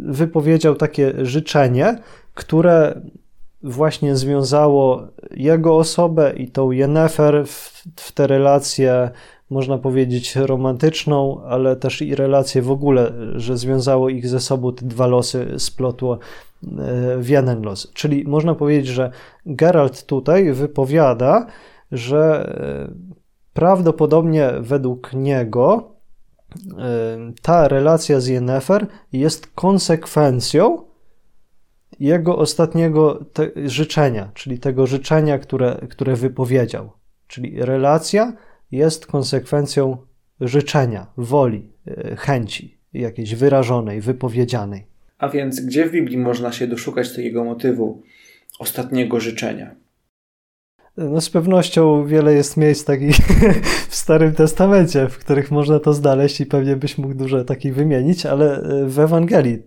wypowiedział 0.00 0.74
takie 0.74 1.12
życzenie, 1.22 1.98
które 2.34 3.00
właśnie 3.62 4.16
związało 4.16 5.02
jego 5.30 5.76
osobę 5.76 6.32
i 6.36 6.48
tą 6.48 6.70
Jennefer 6.70 7.46
w, 7.46 7.84
w 7.96 8.12
te 8.12 8.26
relacje 8.26 9.10
można 9.50 9.78
powiedzieć, 9.78 10.36
romantyczną, 10.36 11.42
ale 11.44 11.76
też 11.76 12.02
i 12.02 12.14
relację 12.14 12.62
w 12.62 12.70
ogóle, 12.70 13.12
że 13.34 13.56
związało 13.56 14.08
ich 14.08 14.28
ze 14.28 14.40
sobą 14.40 14.72
te 14.72 14.86
dwa 14.86 15.06
losy, 15.06 15.54
splotło 15.58 16.14
e, 16.14 16.18
w 17.18 17.28
jeden 17.28 17.62
los. 17.62 17.92
Czyli 17.92 18.24
można 18.28 18.54
powiedzieć, 18.54 18.86
że 18.86 19.10
Geralt 19.46 20.06
tutaj 20.06 20.52
wypowiada, 20.52 21.46
że 21.92 22.52
e, 22.90 22.94
prawdopodobnie 23.52 24.50
według 24.60 25.12
niego 25.12 25.92
e, 26.78 27.32
ta 27.42 27.68
relacja 27.68 28.20
z 28.20 28.26
Yennefer 28.26 28.86
jest 29.12 29.46
konsekwencją 29.54 30.90
jego 32.00 32.38
ostatniego 32.38 33.24
życzenia, 33.64 34.30
czyli 34.34 34.58
tego 34.58 34.86
życzenia, 34.86 35.38
które, 35.38 35.80
które 35.90 36.16
wypowiedział. 36.16 36.90
Czyli 37.26 37.62
relacja 37.62 38.32
jest 38.72 39.06
konsekwencją 39.06 39.96
życzenia, 40.40 41.06
woli, 41.16 41.72
e, 41.86 42.16
chęci 42.16 42.78
jakiejś 42.92 43.34
wyrażonej, 43.34 44.00
wypowiedzianej. 44.00 44.86
A 45.18 45.28
więc 45.28 45.60
gdzie 45.60 45.88
w 45.88 45.92
Biblii 45.92 46.18
można 46.18 46.52
się 46.52 46.66
doszukać 46.66 47.10
takiego 47.10 47.44
motywu 47.44 48.02
ostatniego 48.58 49.20
życzenia? 49.20 49.74
No 50.96 51.20
z 51.20 51.30
pewnością 51.30 52.06
wiele 52.06 52.34
jest 52.34 52.56
miejsc 52.56 52.84
takich 52.84 53.16
w 53.90 53.94
Starym 53.94 54.34
Testamencie, 54.34 55.08
w 55.08 55.18
których 55.18 55.50
można 55.50 55.80
to 55.80 55.94
znaleźć 55.94 56.40
i 56.40 56.46
pewnie 56.46 56.76
byś 56.76 56.98
mógł 56.98 57.14
dużo 57.14 57.44
takich 57.44 57.74
wymienić, 57.74 58.26
ale 58.26 58.62
e, 58.62 58.86
w 58.86 58.98
Ewangelii 58.98 59.62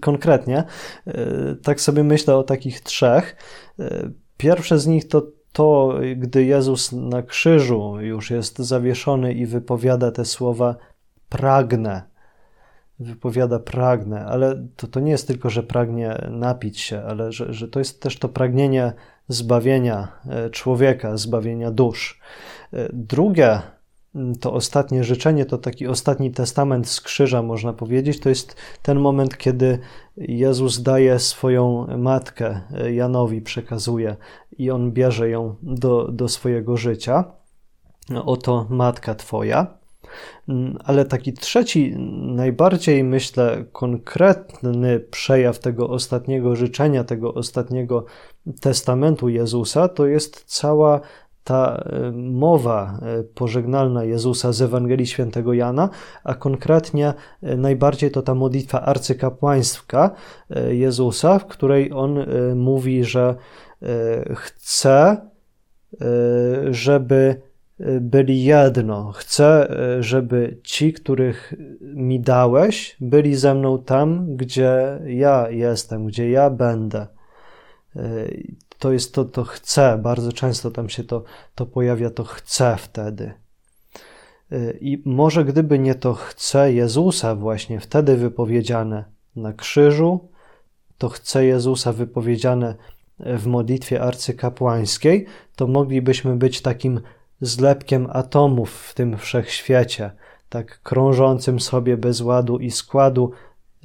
konkretnie 0.00 0.64
e, 1.06 1.56
tak 1.62 1.80
sobie 1.80 2.04
myślę 2.04 2.36
o 2.36 2.42
takich 2.42 2.80
trzech. 2.80 3.36
Pierwsze 4.36 4.78
z 4.78 4.86
nich 4.86 5.08
to 5.08 5.35
to, 5.56 5.98
gdy 6.16 6.44
Jezus 6.44 6.92
na 6.92 7.22
krzyżu 7.22 8.00
już 8.00 8.30
jest 8.30 8.58
zawieszony 8.58 9.32
i 9.32 9.46
wypowiada 9.46 10.10
te 10.10 10.24
słowa 10.24 10.76
pragnę, 11.28 12.02
wypowiada 12.98 13.58
pragnę, 13.58 14.26
ale 14.26 14.66
to, 14.76 14.86
to 14.86 15.00
nie 15.00 15.10
jest 15.10 15.26
tylko, 15.26 15.50
że 15.50 15.62
pragnie 15.62 16.28
napić 16.30 16.80
się, 16.80 17.02
ale 17.02 17.32
że, 17.32 17.52
że 17.52 17.68
to 17.68 17.78
jest 17.78 18.02
też 18.02 18.18
to 18.18 18.28
pragnienie 18.28 18.92
zbawienia 19.28 20.08
e, 20.28 20.50
człowieka, 20.50 21.16
zbawienia 21.16 21.70
dusz. 21.70 22.20
E, 22.72 22.88
drugie 22.92 23.60
to 24.40 24.52
ostatnie 24.52 25.04
życzenie, 25.04 25.44
to 25.44 25.58
taki 25.58 25.86
ostatni 25.86 26.30
testament 26.30 26.88
z 26.88 27.00
krzyża, 27.00 27.42
można 27.42 27.72
powiedzieć. 27.72 28.20
To 28.20 28.28
jest 28.28 28.56
ten 28.82 29.00
moment, 29.00 29.36
kiedy 29.36 29.78
Jezus 30.16 30.82
daje 30.82 31.18
swoją 31.18 31.86
matkę 31.98 32.60
Janowi, 32.92 33.42
przekazuje 33.42 34.16
i 34.58 34.70
on 34.70 34.92
bierze 34.92 35.30
ją 35.30 35.54
do, 35.62 36.08
do 36.12 36.28
swojego 36.28 36.76
życia. 36.76 37.24
Oto 38.24 38.66
matka 38.70 39.14
Twoja. 39.14 39.76
Ale 40.84 41.04
taki 41.04 41.32
trzeci, 41.32 41.96
najbardziej 42.22 43.04
myślę, 43.04 43.64
konkretny 43.72 45.00
przejaw 45.00 45.58
tego 45.58 45.88
ostatniego 45.88 46.56
życzenia, 46.56 47.04
tego 47.04 47.34
ostatniego 47.34 48.04
testamentu 48.60 49.28
Jezusa, 49.28 49.88
to 49.88 50.06
jest 50.06 50.44
cała 50.46 51.00
ta 51.46 51.76
e, 51.76 52.12
mowa 52.12 52.98
e, 53.02 53.22
pożegnalna 53.22 54.04
Jezusa 54.04 54.52
z 54.52 54.62
Ewangelii 54.62 55.06
Świętego 55.06 55.52
Jana, 55.52 55.88
a 56.24 56.34
konkretnie 56.34 57.14
e, 57.42 57.56
najbardziej 57.56 58.10
to 58.10 58.22
ta 58.22 58.34
modlitwa 58.34 58.82
arcykapłaństwa 58.82 60.10
Jezusa, 60.68 61.38
w 61.38 61.46
której 61.46 61.92
on 61.92 62.18
mówi, 62.56 63.04
że 63.04 63.34
chce, 64.34 65.16
żeby 66.70 67.40
byli 68.00 68.44
jedno. 68.44 69.12
Chcę, 69.12 69.68
żeby 70.00 70.58
ci, 70.62 70.92
których 70.92 71.54
mi 71.80 72.20
dałeś, 72.20 72.96
byli 73.00 73.34
ze 73.34 73.54
mną 73.54 73.82
tam, 73.82 74.36
gdzie 74.36 75.00
ja 75.06 75.50
jestem, 75.50 76.06
gdzie 76.06 76.30
ja 76.30 76.50
będę 76.50 77.06
to 78.78 78.92
jest 78.92 79.14
to, 79.14 79.24
to 79.24 79.44
chce, 79.44 79.98
bardzo 80.02 80.32
często 80.32 80.70
tam 80.70 80.88
się 80.88 81.04
to, 81.04 81.24
to 81.54 81.66
pojawia, 81.66 82.10
to 82.10 82.24
chce 82.24 82.76
wtedy. 82.76 83.32
Y, 84.52 84.78
I 84.80 85.02
może 85.04 85.44
gdyby 85.44 85.78
nie 85.78 85.94
to 85.94 86.14
chce 86.14 86.72
Jezusa 86.72 87.34
właśnie 87.34 87.80
wtedy 87.80 88.16
wypowiedziane 88.16 89.04
na 89.36 89.52
krzyżu, 89.52 90.28
to 90.98 91.08
chce 91.08 91.44
Jezusa 91.44 91.92
wypowiedziane 91.92 92.74
w 93.18 93.46
modlitwie 93.46 94.02
arcykapłańskiej, 94.02 95.26
to 95.56 95.66
moglibyśmy 95.66 96.36
być 96.36 96.60
takim 96.60 97.00
zlepkiem 97.40 98.08
atomów 98.12 98.70
w 98.70 98.94
tym 98.94 99.18
wszechświecie, 99.18 100.10
tak 100.48 100.82
krążącym 100.82 101.60
sobie 101.60 101.96
bez 101.96 102.20
ładu 102.20 102.58
i 102.58 102.70
składu, 102.70 103.30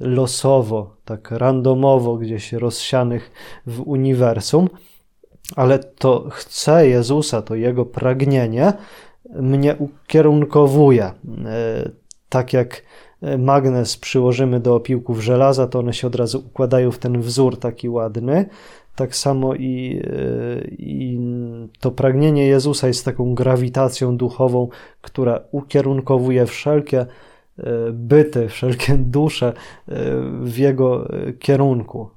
losowo, 0.02 0.96
tak 1.04 1.30
randomowo 1.30 2.16
gdzieś 2.16 2.52
rozsianych 2.52 3.30
w 3.66 3.80
uniwersum, 3.80 4.68
ale 5.56 5.78
to 5.78 6.26
chce 6.30 6.88
Jezusa, 6.88 7.42
to 7.42 7.54
Jego 7.54 7.84
pragnienie 7.84 8.72
mnie 9.34 9.76
ukierunkowuje. 9.76 11.04
E, 11.04 11.12
tak 12.28 12.52
jak 12.52 12.82
magnes 13.38 13.96
przyłożymy 13.96 14.60
do 14.60 14.74
opiłków 14.74 15.20
żelaza, 15.20 15.66
to 15.66 15.78
one 15.78 15.92
się 15.92 16.06
od 16.06 16.14
razu 16.14 16.38
układają 16.38 16.90
w 16.90 16.98
ten 16.98 17.20
wzór 17.20 17.58
taki 17.58 17.88
ładny. 17.88 18.46
Tak 18.96 19.16
samo 19.16 19.54
i, 19.54 20.02
e, 20.04 20.64
i 20.68 21.20
to 21.80 21.90
pragnienie 21.90 22.46
Jezusa 22.46 22.88
jest 22.88 23.04
taką 23.04 23.34
grawitacją 23.34 24.16
duchową, 24.16 24.68
która 25.00 25.40
ukierunkowuje 25.50 26.46
wszelkie 26.46 26.98
E, 27.00 27.31
byty, 27.92 28.48
wszelkie 28.48 28.98
dusze 28.98 29.46
e, 29.48 29.54
w 30.42 30.58
jego 30.58 31.10
e, 31.10 31.32
kierunku. 31.32 32.10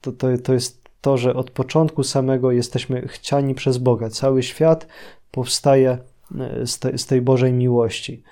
To, 0.00 0.12
to, 0.12 0.26
to 0.42 0.52
jest 0.52 0.82
to, 1.00 1.16
że 1.16 1.34
od 1.34 1.50
początku 1.50 2.02
samego 2.02 2.52
jesteśmy 2.52 3.08
chciani 3.08 3.54
przez 3.54 3.78
Boga. 3.78 4.10
Cały 4.10 4.42
świat 4.42 4.86
powstaje 5.30 5.98
z, 6.64 6.78
te, 6.78 6.98
z 6.98 7.06
tej 7.06 7.22
Bożej 7.22 7.52
miłości, 7.52 8.22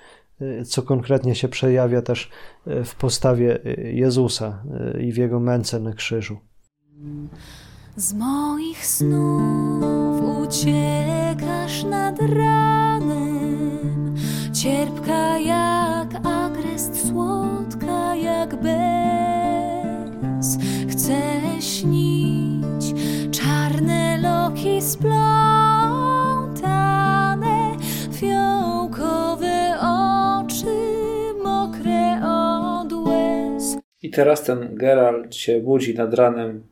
co 0.65 0.81
konkretnie 0.81 1.35
się 1.35 1.47
przejawia 1.47 2.01
też 2.01 2.29
w 2.65 2.95
postawie 2.95 3.59
Jezusa 3.77 4.63
i 4.99 5.11
w 5.11 5.17
jego 5.17 5.39
męce 5.39 5.79
na 5.79 5.93
krzyżu. 5.93 6.37
Z 7.95 8.13
moich 8.13 8.85
snów 8.85 10.23
uciekasz 10.47 11.83
nad 11.83 12.19
ranem, 12.21 14.15
cierpka 14.53 15.37
słodka 17.15 18.15
jak 18.15 18.55
bez. 18.55 18.75
Chcę 20.89 21.21
śnić 21.61 22.93
czarne 23.31 24.17
loki 24.23 24.81
splątane, 24.81 25.15
fiołkowe 28.13 29.77
oczy 29.79 30.75
mokre 31.43 32.21
od 32.23 32.93
łez. 32.93 33.77
I 34.01 34.09
teraz 34.09 34.43
ten 34.43 34.75
Geralt 34.75 35.35
się 35.35 35.61
budzi 35.61 35.95
nad 35.95 36.13
ranem 36.13 36.63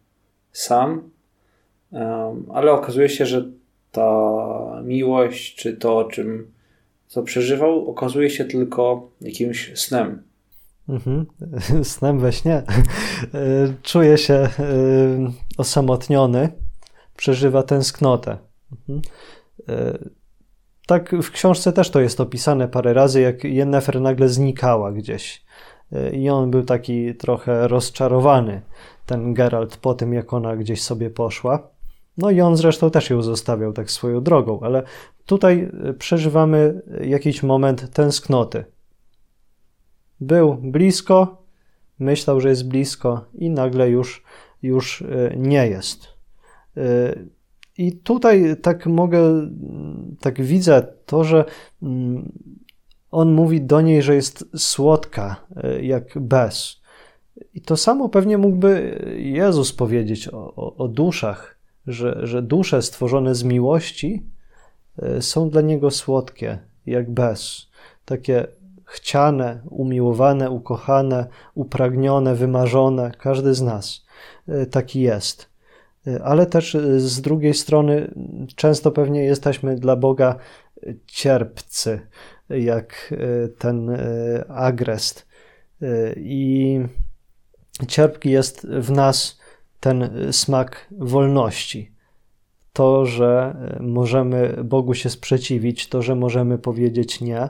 sam, 0.51 1.09
ale 2.53 2.71
okazuje 2.71 3.09
się, 3.09 3.25
że 3.25 3.51
ta 3.91 4.81
miłość, 4.83 5.55
czy 5.55 5.73
to, 5.73 6.03
czym 6.03 6.51
co 7.07 7.23
przeżywał, 7.23 7.89
okazuje 7.89 8.29
się 8.29 8.45
tylko 8.45 9.11
jakimś 9.21 9.71
snem. 9.79 10.32
Mhm. 10.89 11.25
Snem 11.83 12.19
we 12.19 12.33
śnie. 12.33 12.63
Czuje 13.83 14.17
się 14.17 14.33
e, 14.33 14.49
osamotniony, 15.57 16.49
przeżywa 17.17 17.63
tęsknotę. 17.63 18.37
Mhm. 18.71 19.01
E, 19.69 19.97
tak 20.87 21.15
w 21.23 21.31
książce 21.31 21.73
też 21.73 21.89
to 21.89 21.99
jest 22.01 22.21
opisane 22.21 22.67
parę 22.67 22.93
razy, 22.93 23.21
jak 23.21 23.43
Yennefer 23.43 24.01
nagle 24.01 24.29
znikała 24.29 24.91
gdzieś. 24.91 25.45
E, 25.91 26.09
I 26.09 26.29
on 26.29 26.51
był 26.51 26.63
taki 26.63 27.15
trochę 27.15 27.67
rozczarowany, 27.67 28.61
ten 29.05 29.33
Geralt, 29.33 29.77
po 29.77 29.93
tym 29.93 30.13
jak 30.13 30.33
ona 30.33 30.55
gdzieś 30.55 30.83
sobie 30.83 31.09
poszła. 31.09 31.67
No 32.17 32.31
i 32.31 32.41
on 32.41 32.57
zresztą 32.57 32.89
też 32.89 33.09
ją 33.09 33.21
zostawiał 33.21 33.73
tak 33.73 33.91
swoją 33.91 34.23
drogą, 34.23 34.59
ale 34.61 34.83
tutaj 35.25 35.69
e, 35.83 35.93
przeżywamy 35.93 36.81
jakiś 37.01 37.43
moment 37.43 37.93
tęsknoty. 37.93 38.65
Był 40.27 40.55
blisko, 40.55 41.43
myślał, 41.99 42.41
że 42.41 42.49
jest 42.49 42.67
blisko 42.67 43.25
i 43.33 43.49
nagle 43.49 43.89
już, 43.89 44.23
już 44.63 45.01
e, 45.01 45.33
nie 45.37 45.67
jest. 45.67 46.07
E, 46.77 47.15
I 47.77 47.91
tutaj 47.91 48.55
tak 48.61 48.85
mogę, 48.85 49.49
tak 50.19 50.41
widzę 50.41 50.87
to, 51.05 51.23
że 51.23 51.45
mm, 51.83 52.31
on 53.11 53.33
mówi 53.33 53.61
do 53.61 53.81
niej, 53.81 54.01
że 54.01 54.15
jest 54.15 54.45
słodka 54.57 55.35
jak 55.81 56.19
bez. 56.19 56.81
I 57.53 57.61
to 57.61 57.77
samo 57.77 58.09
pewnie 58.09 58.37
mógłby 58.37 58.99
Jezus 59.17 59.73
powiedzieć 59.73 60.27
o, 60.27 60.55
o, 60.55 60.75
o 60.75 60.87
duszach 60.87 61.53
że, 61.87 62.27
że 62.27 62.41
dusze 62.41 62.81
stworzone 62.81 63.35
z 63.35 63.43
miłości 63.43 64.23
e, 64.97 65.21
są 65.21 65.49
dla 65.49 65.61
niego 65.61 65.91
słodkie, 65.91 66.59
jak 66.85 67.11
bez. 67.11 67.67
Takie 68.05 68.47
chciane, 68.93 69.61
umiłowane, 69.69 70.51
ukochane, 70.51 71.27
upragnione, 71.55 72.35
wymarzone, 72.35 73.11
każdy 73.19 73.53
z 73.53 73.61
nas 73.61 74.05
e, 74.47 74.65
taki 74.65 75.01
jest. 75.01 75.49
E, 76.07 76.23
ale 76.23 76.45
też 76.45 76.77
z 76.97 77.21
drugiej 77.21 77.53
strony, 77.53 78.13
często 78.55 78.91
pewnie 78.91 79.23
jesteśmy 79.23 79.75
dla 79.75 79.95
Boga 79.95 80.35
cierpcy, 81.07 81.99
jak 82.49 83.13
ten 83.57 83.97
agrest. 84.47 85.27
I 86.15 86.79
cierpki 87.87 88.29
jest 88.29 88.67
w 88.67 88.91
nas 88.91 89.39
ten 89.79 90.09
smak 90.31 90.87
wolności. 90.91 91.91
To, 92.73 93.05
że 93.05 93.55
możemy 93.79 94.63
Bogu 94.63 94.93
się 94.93 95.09
sprzeciwić, 95.09 95.89
to, 95.89 96.01
że 96.01 96.15
możemy 96.15 96.57
powiedzieć 96.57 97.21
nie, 97.21 97.49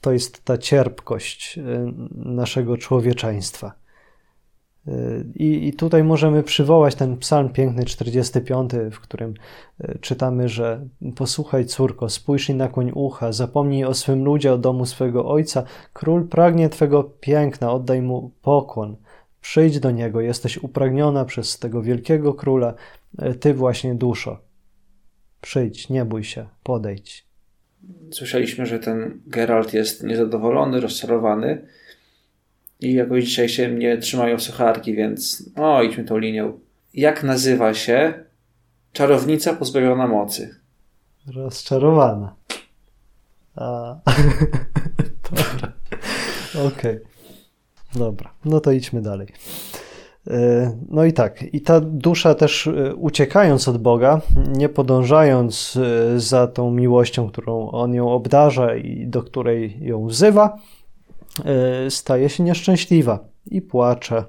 to 0.00 0.12
jest 0.12 0.44
ta 0.44 0.58
cierpkość 0.58 1.58
y, 1.58 1.62
naszego 2.14 2.76
człowieczeństwa. 2.76 3.72
Y, 4.88 5.26
I, 5.34 5.68
I, 5.68 5.72
tutaj 5.72 6.04
możemy 6.04 6.42
przywołać 6.42 6.94
ten 6.94 7.16
psalm 7.16 7.48
piękny, 7.48 7.84
45, 7.84 8.70
w 8.92 9.00
którym 9.00 9.34
y, 9.80 9.98
czytamy, 10.00 10.48
że 10.48 10.86
posłuchaj 11.16 11.66
córko, 11.66 12.08
spójrz 12.08 12.48
i 12.48 12.54
nakłoń 12.54 12.92
ucha, 12.94 13.32
zapomnij 13.32 13.84
o 13.84 13.94
swym 13.94 14.24
ludzie, 14.24 14.52
o 14.52 14.58
domu 14.58 14.86
swego 14.86 15.28
ojca. 15.28 15.64
Król 15.92 16.28
pragnie 16.28 16.68
Twego 16.68 17.04
piękna, 17.04 17.72
oddaj 17.72 18.02
mu 18.02 18.30
pokłon. 18.42 18.96
Przyjdź 19.40 19.80
do 19.80 19.90
Niego, 19.90 20.20
jesteś 20.20 20.58
upragniona 20.58 21.24
przez 21.24 21.58
tego 21.58 21.82
wielkiego 21.82 22.34
króla, 22.34 22.74
Ty 23.40 23.54
właśnie 23.54 23.94
duszo. 23.94 24.38
Przyjdź, 25.40 25.88
nie 25.88 26.04
bój 26.04 26.24
się, 26.24 26.46
podejdź. 26.62 27.27
Słyszeliśmy, 28.10 28.66
że 28.66 28.78
ten 28.78 29.20
Geralt 29.26 29.74
jest 29.74 30.02
niezadowolony, 30.02 30.80
rozczarowany 30.80 31.66
i 32.80 32.94
jakoś 32.94 33.24
dzisiaj 33.24 33.48
się 33.48 33.70
nie 33.70 33.98
trzymają 33.98 34.38
sucharki, 34.38 34.94
więc 34.94 35.50
o, 35.56 35.82
idźmy 35.82 36.04
tą 36.04 36.18
linią. 36.18 36.58
Jak 36.94 37.22
nazywa 37.22 37.74
się 37.74 38.24
czarownica 38.92 39.54
pozbawiona 39.54 40.06
mocy? 40.06 40.54
Rozczarowana. 41.34 42.34
A. 43.56 43.96
Dobra. 45.30 45.72
Okej. 46.54 46.66
Okay. 46.66 47.00
Dobra, 47.94 48.34
no 48.44 48.60
to 48.60 48.72
idźmy 48.72 49.02
dalej. 49.02 49.28
E, 50.30 50.76
no 50.88 51.04
i 51.04 51.12
tak, 51.12 51.54
i 51.54 51.60
ta 51.60 51.80
dusza 51.80 52.34
też 52.34 52.66
e, 52.66 52.94
uciekając 52.94 53.68
od 53.68 53.78
Boga, 53.78 54.20
nie 54.48 54.68
podążając 54.68 55.76
e, 55.76 56.20
za 56.20 56.46
tą 56.46 56.70
miłością, 56.70 57.28
którą 57.28 57.70
On 57.70 57.94
ją 57.94 58.12
obdarza 58.12 58.76
i 58.76 59.06
do 59.06 59.22
której 59.22 59.78
ją 59.80 60.06
wzywa, 60.06 60.58
staje 61.88 62.28
się 62.28 62.42
nieszczęśliwa 62.42 63.28
i 63.46 63.62
płacze. 63.62 64.24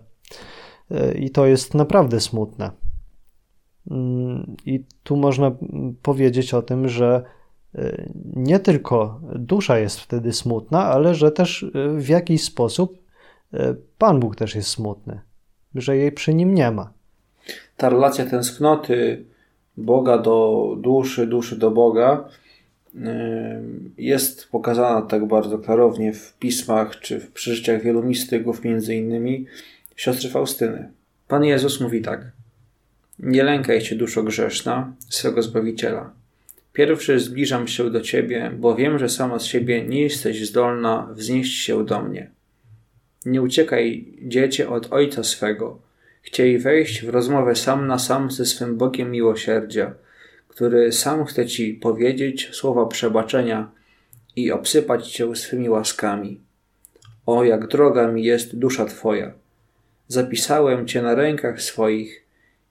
I 1.16 1.30
to 1.30 1.46
jest 1.46 1.74
naprawdę 1.74 2.20
smutne. 2.20 2.72
Mm, 3.92 4.56
I 4.66 4.86
tu 5.04 5.18
można 5.18 5.52
powiedzieć 6.02 6.54
o 6.54 6.62
tym, 6.62 6.88
że 6.88 7.24
nie 8.36 8.60
tylko 8.60 9.22
dusza 9.36 9.80
jest 9.80 10.00
wtedy 10.00 10.34
smutna, 10.34 10.86
ale 10.86 11.16
że 11.16 11.32
też 11.32 11.66
w 11.98 12.10
jakiś 12.10 12.44
sposób 12.44 13.04
Pan 13.98 14.20
Bóg 14.20 14.36
też 14.36 14.56
jest 14.56 14.70
smutny 14.70 15.22
że 15.76 15.98
jej 15.98 16.12
przy 16.12 16.34
nim 16.34 16.54
nie 16.54 16.72
ma. 16.72 16.94
Ta 17.78 17.90
relacja 17.90 18.26
tęsknoty 18.26 19.26
Boga 19.78 20.18
do 20.18 20.76
duszy, 20.78 21.28
duszy 21.28 21.56
do 21.56 21.72
Boga 21.72 22.30
jest 23.98 24.50
pokazana 24.50 25.02
tak 25.02 25.28
bardzo 25.28 25.60
klarownie 25.60 26.14
w 26.14 26.34
pismach 26.34 27.00
czy 27.00 27.20
w 27.20 27.32
przeżyciach 27.32 27.84
wielu 27.84 28.04
mistyków, 28.04 28.64
między 28.64 28.96
innymi 28.96 29.46
siostry 29.96 30.30
Faustyny. 30.30 30.92
Pan 31.28 31.44
Jezus 31.44 31.82
mówi 31.82 32.02
tak: 32.02 32.32
Nie 33.20 33.44
lękaj 33.44 33.82
się, 33.82 33.96
duszo 33.96 34.24
grzeszna, 34.24 34.94
swego 35.10 35.42
Zbawiciela. 35.42 36.12
Pierwszy 36.74 37.20
zbliżam 37.20 37.68
się 37.68 37.90
do 37.90 38.02
Ciebie, 38.02 38.52
bo 38.60 38.76
wiem, 38.76 39.00
że 39.00 39.10
sama 39.10 39.40
z 39.40 39.46
siebie 39.46 39.84
nie 39.84 40.02
jesteś 40.02 40.48
zdolna 40.48 41.08
wznieść 41.12 41.64
się 41.64 41.86
do 41.86 42.02
mnie. 42.02 42.30
Nie 43.26 43.42
uciekaj, 43.42 44.14
dziecię, 44.22 44.70
od 44.70 44.94
ojca 44.94 45.24
swego. 45.24 45.80
Chciej 46.22 46.60
wejść 46.60 47.06
w 47.06 47.10
rozmowę 47.10 47.56
sam 47.56 47.88
na 47.88 48.00
sam 48.00 48.32
ze 48.32 48.46
swym 48.46 48.78
Bogiem 48.78 49.12
miłosierdzia, 49.12 49.94
który 50.48 50.92
sam 50.92 51.26
chce 51.26 51.46
ci 51.46 51.74
powiedzieć 51.74 52.50
słowa 52.52 52.86
przebaczenia 52.86 53.72
i 54.36 54.52
obsypać 54.52 55.12
cię 55.12 55.36
swymi 55.36 55.70
łaskami. 55.70 56.42
O, 57.26 57.44
jak 57.44 57.68
droga 57.68 58.08
mi 58.08 58.24
jest 58.24 58.56
dusza 58.56 58.86
Twoja. 58.86 59.32
Zapisałem 60.08 60.88
Cię 60.88 61.02
na 61.02 61.16
rękach 61.16 61.62
swoich 61.62 62.26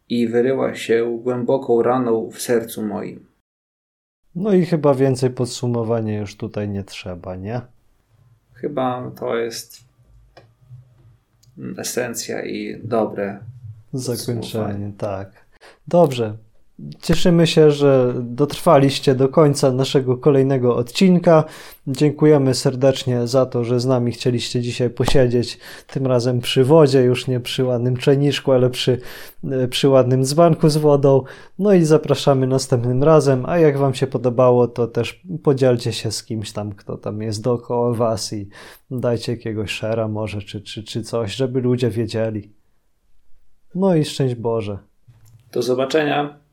i 0.08 0.28
wyryła 0.28 0.74
się 0.74 1.18
głęboką 1.22 1.82
raną 1.82 2.30
w 2.30 2.40
sercu 2.42 2.82
moim. 2.82 3.26
No 4.34 4.52
i 4.52 4.66
chyba 4.66 4.94
więcej 4.94 5.30
podsumowania 5.30 6.18
już 6.18 6.36
tutaj 6.36 6.68
nie 6.68 6.84
trzeba, 6.84 7.36
nie? 7.36 7.60
Chyba 8.54 9.10
to 9.20 9.36
jest 9.36 9.87
esencja 11.78 12.44
i 12.44 12.80
dobre 12.84 13.38
zakończenie. 13.92 14.92
Tak. 14.98 15.30
Dobrze. 15.86 16.36
Cieszymy 17.02 17.46
się, 17.46 17.70
że 17.70 18.14
dotrwaliście 18.20 19.14
do 19.14 19.28
końca 19.28 19.72
naszego 19.72 20.16
kolejnego 20.16 20.76
odcinka. 20.76 21.44
Dziękujemy 21.86 22.54
serdecznie 22.54 23.26
za 23.26 23.46
to, 23.46 23.64
że 23.64 23.80
z 23.80 23.86
nami 23.86 24.12
chcieliście 24.12 24.60
dzisiaj 24.60 24.90
posiedzieć. 24.90 25.58
Tym 25.86 26.06
razem 26.06 26.40
przy 26.40 26.64
wodzie, 26.64 27.02
już 27.02 27.26
nie 27.26 27.40
przy 27.40 27.64
ładnym 27.64 27.96
czajniczku, 27.96 28.52
ale 28.52 28.70
przy, 28.70 29.00
e, 29.50 29.68
przy 29.68 29.88
ładnym 29.88 30.24
dzbanku 30.24 30.68
z 30.68 30.76
wodą. 30.76 31.22
No 31.58 31.72
i 31.72 31.84
zapraszamy 31.84 32.46
następnym 32.46 33.02
razem. 33.02 33.46
A 33.46 33.58
jak 33.58 33.78
Wam 33.78 33.94
się 33.94 34.06
podobało, 34.06 34.68
to 34.68 34.86
też 34.86 35.22
podzielcie 35.42 35.92
się 35.92 36.12
z 36.12 36.24
kimś 36.24 36.52
tam, 36.52 36.72
kto 36.72 36.96
tam 36.96 37.22
jest 37.22 37.42
dookoła 37.42 37.94
Was 37.94 38.32
i 38.32 38.48
dajcie 38.90 39.32
jakiegoś 39.32 39.70
szera 39.70 40.08
może, 40.08 40.42
czy, 40.42 40.60
czy, 40.60 40.82
czy 40.82 41.02
coś, 41.02 41.34
żeby 41.34 41.60
ludzie 41.60 41.90
wiedzieli. 41.90 42.52
No 43.74 43.94
i 43.94 44.04
szczęść 44.04 44.34
Boże. 44.34 44.78
Do 45.52 45.62
zobaczenia. 45.62 46.47